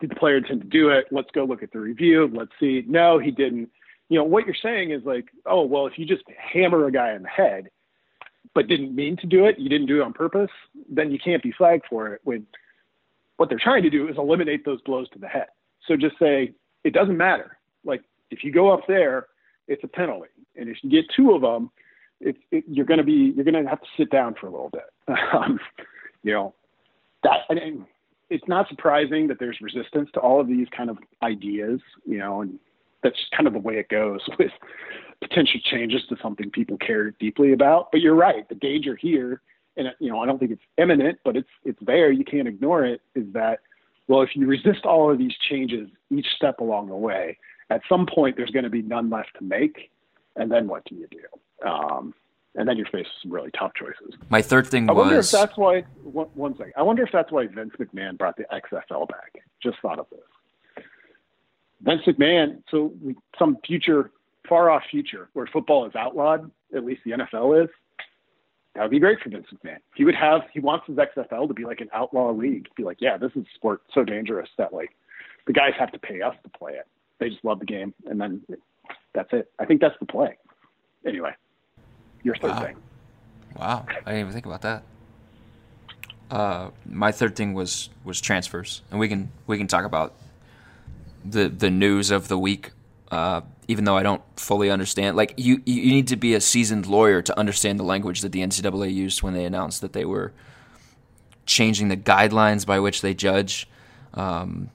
[0.00, 1.06] Did the player intend to do it?
[1.10, 2.28] Let's go look at the review.
[2.32, 2.84] Let's see.
[2.86, 3.70] No, he didn't.
[4.08, 7.12] You know what you're saying is like, oh well, if you just hammer a guy
[7.12, 7.70] in the head,
[8.54, 10.50] but didn't mean to do it, you didn't do it on purpose,
[10.88, 12.20] then you can't be flagged for it.
[12.24, 12.46] When
[13.36, 15.46] what they're trying to do is eliminate those blows to the head.
[15.86, 16.52] So just say
[16.84, 17.58] it doesn't matter.
[17.84, 19.26] Like if you go up there,
[19.66, 21.70] it's a penalty, and if you get two of them,
[22.20, 24.50] it, it, you're going to be you're going to have to sit down for a
[24.50, 24.84] little bit.
[25.32, 25.60] Um,
[26.22, 26.54] you know
[27.22, 27.40] that.
[28.30, 31.80] It's not surprising that there's resistance to all of these kind of ideas.
[32.06, 32.58] You know, and
[33.04, 34.50] that's kind of the way it goes with
[35.20, 37.92] potential changes to something people care deeply about.
[37.92, 38.48] But you're right.
[38.48, 39.40] The danger here
[39.76, 42.10] and you know I don't think it's imminent, but it's it's there.
[42.10, 43.00] You can't ignore it.
[43.14, 43.60] Is that
[44.08, 44.22] well?
[44.22, 47.38] If you resist all of these changes each step along the way,
[47.70, 49.90] at some point there's going to be none left to make,
[50.36, 51.68] and then what do you do?
[51.68, 52.14] Um,
[52.56, 54.14] and then you're faced with some really tough choices.
[54.28, 55.04] My third thing I was.
[55.06, 55.82] wonder if that's why.
[56.02, 56.74] One, one second.
[56.76, 59.32] I wonder if that's why Vince McMahon brought the XFL back.
[59.62, 60.20] Just thought of this.
[61.84, 62.62] Vince McMahon.
[62.70, 62.92] So
[63.38, 64.10] some future,
[64.48, 67.70] far off future, where football is outlawed, at least the NFL is
[68.74, 69.78] that would be great for Vince McMahon.
[69.94, 72.68] He would have he wants his XFL to be like an outlaw league.
[72.76, 74.90] Be like, yeah, this is a sport so dangerous that like
[75.46, 76.86] the guys have to pay us to play it.
[77.20, 78.42] They just love the game, and then
[79.14, 79.50] that's it.
[79.60, 80.36] I think that's the play.
[81.06, 81.32] Anyway,
[82.24, 82.60] your third wow.
[82.60, 82.76] thing.
[83.56, 84.82] Wow, I didn't even think about that.
[86.30, 90.14] Uh, my third thing was was transfers, and we can we can talk about
[91.24, 92.70] the the news of the week
[93.10, 95.16] uh, even though I don't fully understand.
[95.16, 98.40] Like you, you need to be a seasoned lawyer to understand the language that the
[98.40, 100.32] NCAA used when they announced that they were
[101.46, 103.68] changing the guidelines by which they judge,
[104.14, 104.70] um,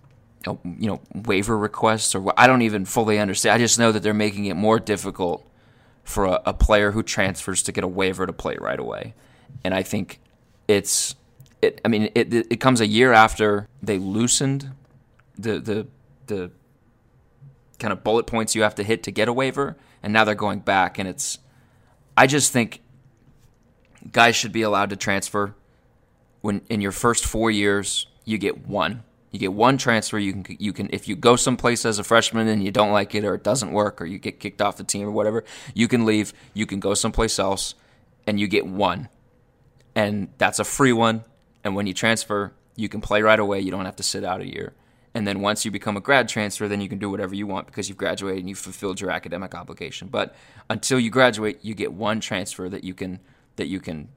[0.45, 3.55] you know, waiver requests or I don't even fully understand.
[3.55, 5.45] I just know that they're making it more difficult
[6.03, 9.13] for a, a player who transfers to get a waiver to play right away,
[9.63, 10.19] and I think
[10.67, 11.15] it's.
[11.61, 14.71] It, I mean, it, it comes a year after they loosened
[15.37, 15.87] the the
[16.29, 16.51] the
[17.77, 20.35] kind of bullet points you have to hit to get a waiver, and now they're
[20.35, 21.39] going back, and it's.
[22.15, 22.81] I just think
[24.11, 25.53] guys should be allowed to transfer
[26.41, 30.17] when in your first four years you get one You get one transfer.
[30.17, 33.13] You can you can if you go someplace as a freshman and you don't like
[33.13, 35.87] it or it doesn't work or you get kicked off the team or whatever, you
[35.87, 36.33] can leave.
[36.53, 37.75] You can go someplace else,
[38.25, 39.07] and you get one,
[39.93, 41.23] and that's a free one.
[41.63, 43.59] And when you transfer, you can play right away.
[43.59, 44.73] You don't have to sit out a year.
[45.13, 47.65] And then once you become a grad transfer, then you can do whatever you want
[47.65, 50.07] because you've graduated and you've fulfilled your academic obligation.
[50.07, 50.35] But
[50.69, 53.19] until you graduate, you get one transfer that you can
[53.55, 54.09] that you can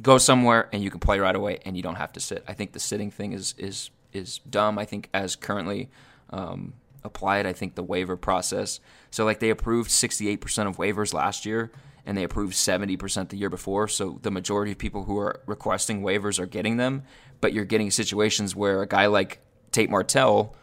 [0.00, 2.42] go somewhere and you can play right away and you don't have to sit.
[2.48, 4.78] I think the sitting thing is is is dumb.
[4.78, 5.90] I think as currently
[6.30, 6.74] um,
[7.04, 8.80] applied, I think the waiver process.
[9.10, 11.70] So like they approved 68% of waivers last year
[12.04, 13.88] and they approved 70% the year before.
[13.88, 17.04] So the majority of people who are requesting waivers are getting them,
[17.40, 19.40] but you're getting situations where a guy like
[19.72, 20.54] Tate Martell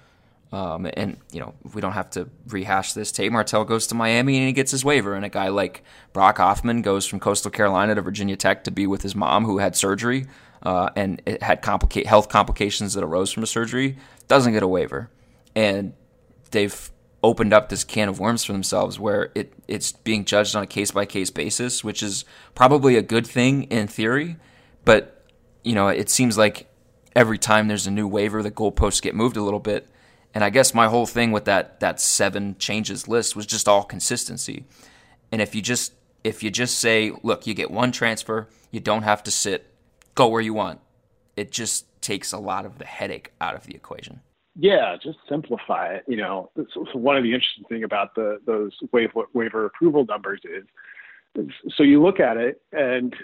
[0.51, 3.11] um, and you know we don't have to rehash this.
[3.11, 6.37] Tate Martell goes to Miami and he gets his waiver, and a guy like Brock
[6.37, 9.75] Hoffman goes from Coastal Carolina to Virginia Tech to be with his mom who had
[9.75, 10.25] surgery
[10.63, 11.63] uh, and it had
[12.05, 13.97] health complications that arose from the surgery.
[14.27, 15.09] Doesn't get a waiver,
[15.55, 15.93] and
[16.51, 16.91] they've
[17.21, 20.67] opened up this can of worms for themselves where it it's being judged on a
[20.67, 24.37] case by case basis, which is probably a good thing in theory,
[24.83, 25.23] but
[25.63, 26.68] you know it seems like
[27.19, 29.87] every time there's a new waiver, the goalposts get moved a little bit
[30.33, 33.83] and I guess my whole thing with that that seven changes list was just all
[33.83, 34.65] consistency.
[35.31, 35.93] And if you just
[36.23, 39.73] if you just say, look, you get one transfer, you don't have to sit,
[40.15, 40.81] go where you want.
[41.35, 44.21] It just takes a lot of the headache out of the equation.
[44.55, 46.03] Yeah, just simplify it.
[46.07, 50.41] You know, so one of the interesting thing about the those waiver, waiver approval numbers
[50.43, 50.65] is,
[51.35, 53.15] is, so you look at it and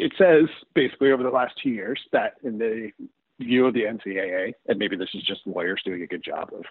[0.00, 2.90] it says basically over the last two years that in the
[3.38, 6.64] view of the NCAA, and maybe this is just lawyers doing a good job of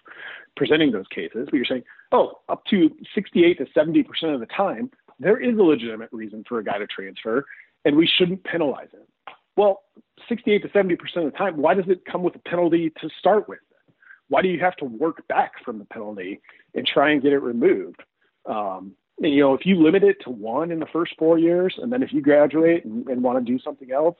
[0.56, 4.90] presenting those cases, but you're saying, oh, up to 68 to 70% of the time,
[5.18, 7.44] there is a legitimate reason for a guy to transfer,
[7.84, 9.34] and we shouldn't penalize him.
[9.56, 9.82] Well,
[10.28, 13.48] 68 to 70% of the time, why does it come with a penalty to start
[13.48, 13.58] with?
[14.28, 16.40] Why do you have to work back from the penalty
[16.74, 18.02] and try and get it removed?
[18.46, 21.92] Um, you know, if you limit it to one in the first four years, and
[21.92, 24.16] then if you graduate and, and want to do something else,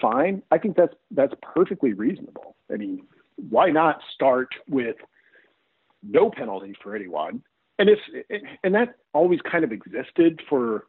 [0.00, 0.42] fine.
[0.50, 2.56] I think that's that's perfectly reasonable.
[2.72, 3.06] I mean,
[3.50, 4.96] why not start with
[6.02, 7.42] no penalty for anyone?
[7.78, 7.98] And if
[8.62, 10.86] and that always kind of existed for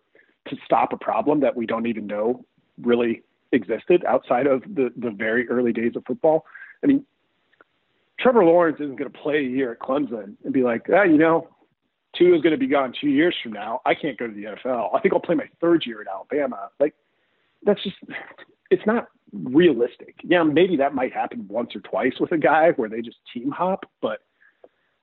[0.47, 2.45] to stop a problem that we don't even know
[2.81, 6.45] really existed outside of the the very early days of football.
[6.83, 7.05] I mean,
[8.19, 11.17] Trevor Lawrence isn't going to play a year at Clemson and be like, ah, you
[11.17, 11.49] know,
[12.17, 13.81] Tua is going to be gone two years from now.
[13.85, 14.93] I can't go to the NFL.
[14.93, 16.69] I think I'll play my third year at Alabama.
[16.79, 16.93] Like,
[17.63, 17.95] that's just
[18.69, 20.15] it's not realistic.
[20.23, 23.51] Yeah, maybe that might happen once or twice with a guy where they just team
[23.51, 24.19] hop, but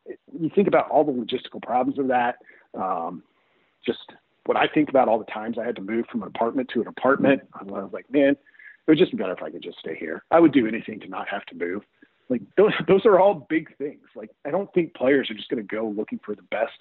[0.07, 2.37] you think about all the logistical problems of that.
[2.75, 3.23] Um,
[3.87, 4.13] just
[4.47, 6.81] what I think about all the times I had to move from an apartment to
[6.81, 8.39] an apartment, I was like, man, it
[8.87, 10.25] would just be better if I could just stay here.
[10.31, 11.83] I would do anything to not have to move.
[12.29, 14.07] Like those, those are all big things.
[14.15, 16.79] Like I don't think players are just going to go looking for the best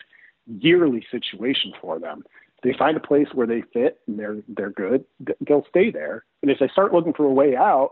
[0.48, 2.24] yearly situation for them
[2.64, 5.06] they find a place where they fit and they're they're good,
[5.48, 6.26] they'll stay there.
[6.42, 7.92] And if they start looking for a way out,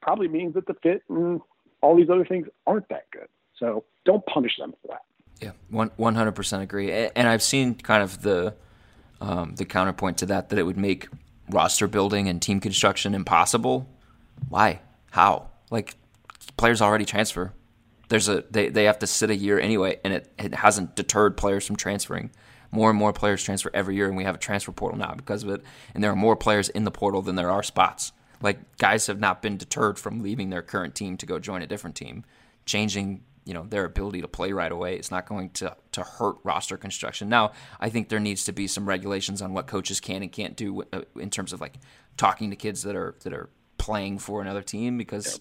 [0.00, 1.40] probably means that the fit and
[1.80, 3.28] all these other things aren't that good.
[3.58, 5.02] So don't punish them for that.
[5.40, 6.92] Yeah, one one hundred percent agree.
[6.92, 8.54] And I've seen kind of the
[9.20, 11.08] um, the counterpoint to that that it would make
[11.50, 13.88] roster building and team construction impossible.
[14.48, 14.80] Why?
[15.10, 15.50] How?
[15.70, 15.96] Like
[16.56, 17.52] players already transfer.
[18.12, 21.34] There's a they, they have to sit a year anyway, and it, it hasn't deterred
[21.34, 22.30] players from transferring
[22.70, 25.44] more and more players transfer every year, and we have a transfer portal now because
[25.44, 25.62] of it.
[25.94, 28.12] And there are more players in the portal than there are spots.
[28.42, 31.66] Like guys have not been deterred from leaving their current team to go join a
[31.66, 32.26] different team,
[32.66, 34.96] changing you know their ability to play right away.
[34.96, 37.30] It's not going to to hurt roster construction.
[37.30, 40.54] Now, I think there needs to be some regulations on what coaches can and can't
[40.54, 41.76] do uh, in terms of like
[42.18, 43.48] talking to kids that are that are
[43.78, 45.40] playing for another team because.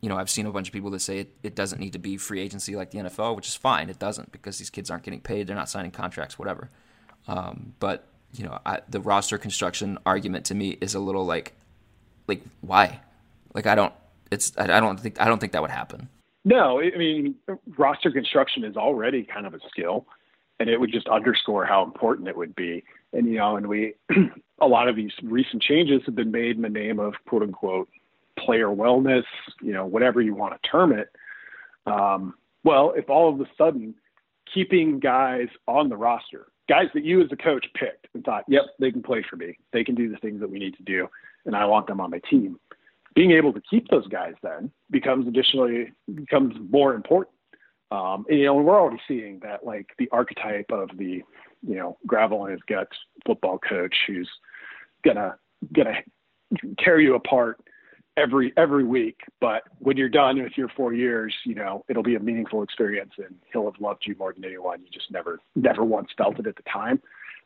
[0.00, 1.98] You know, I've seen a bunch of people that say it, it doesn't need to
[1.98, 3.90] be free agency like the NFL, which is fine.
[3.90, 6.70] It doesn't because these kids aren't getting paid, they're not signing contracts, whatever.
[7.28, 11.54] Um, but you know, I, the roster construction argument to me is a little like,
[12.26, 13.00] like why?
[13.54, 13.92] Like I don't.
[14.30, 16.08] It's I don't think I don't think that would happen.
[16.44, 17.34] No, I mean
[17.76, 20.06] roster construction is already kind of a skill,
[20.60, 22.84] and it would just underscore how important it would be.
[23.12, 23.94] And you know, and we
[24.60, 27.88] a lot of these recent changes have been made in the name of quote unquote
[28.44, 29.24] player wellness,
[29.62, 31.08] you know, whatever you want to term it.
[31.86, 32.34] Um,
[32.64, 33.94] well, if all of a sudden
[34.52, 38.64] keeping guys on the roster, guys that you as a coach picked and thought, yep,
[38.78, 41.08] they can play for me, they can do the things that we need to do,
[41.46, 42.58] and I want them on my team.
[43.14, 47.34] Being able to keep those guys then becomes additionally becomes more important.
[47.90, 51.22] Um, and, you know, we're already seeing that like the archetype of the,
[51.66, 54.30] you know, gravel in his guts football coach who's
[55.04, 55.36] gonna
[55.74, 55.96] gonna
[56.78, 57.58] tear you apart
[58.16, 59.20] every every week.
[59.40, 63.12] But when you're done with your four years, you know it'll be a meaningful experience,
[63.18, 64.80] and he'll have loved you more than anyone.
[64.82, 67.00] You just never never once felt it at the time.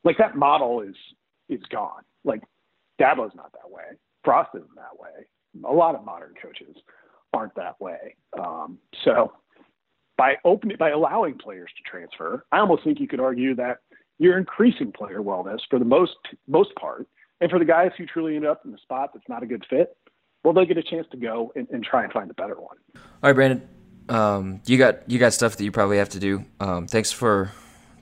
[0.04, 0.96] Like that model is
[1.48, 2.02] is gone.
[2.24, 2.42] Like
[3.00, 3.96] Dabo's not that way.
[4.24, 5.26] Frost isn't that way.
[5.68, 6.76] A lot of modern coaches
[7.32, 8.16] aren't that way.
[8.38, 9.32] Um, so
[10.16, 13.78] by opening by allowing players to transfer, I almost think you could argue that
[14.18, 17.06] you're increasing player wellness for the most most part.
[17.40, 19.66] And for the guys who truly end up in the spot that's not a good
[19.68, 19.96] fit,
[20.44, 22.76] well, they get a chance to go and, and try and find a better one.
[22.94, 23.66] All right, Brandon,
[24.08, 26.44] um, you got you got stuff that you probably have to do.
[26.60, 27.50] Um, thanks for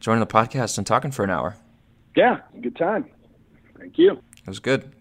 [0.00, 1.56] joining the podcast and talking for an hour.
[2.16, 3.08] Yeah, good time.
[3.78, 4.12] Thank you.
[4.12, 4.92] It was good.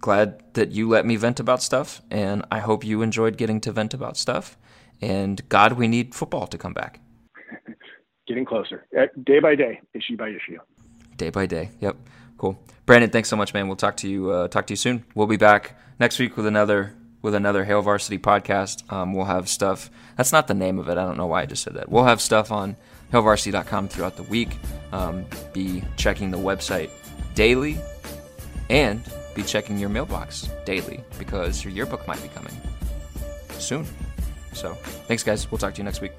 [0.00, 3.72] Glad that you let me vent about stuff, and I hope you enjoyed getting to
[3.72, 4.58] vent about stuff.
[5.00, 7.00] And God, we need football to come back.
[8.26, 10.58] Getting closer, uh, day by day, issue by issue.
[11.16, 11.70] Day by day.
[11.80, 11.96] Yep.
[12.36, 12.58] Cool.
[12.86, 13.66] Brandon, thanks so much, man.
[13.68, 14.30] We'll talk to you.
[14.30, 15.04] Uh, talk to you soon.
[15.14, 18.92] We'll be back next week with another with another Hail Varsity podcast.
[18.92, 19.90] Um, we'll have stuff.
[20.16, 20.98] That's not the name of it.
[20.98, 21.88] I don't know why I just said that.
[21.88, 22.76] We'll have stuff on
[23.12, 24.50] hailvarsity.com throughout the week.
[24.92, 25.24] Um,
[25.54, 26.90] be checking the website
[27.34, 27.78] daily
[28.68, 29.02] and
[29.34, 32.54] be checking your mailbox daily because your yearbook might be coming
[33.58, 33.86] soon.
[34.52, 34.74] So,
[35.08, 35.50] thanks, guys.
[35.50, 36.12] We'll talk to you next week.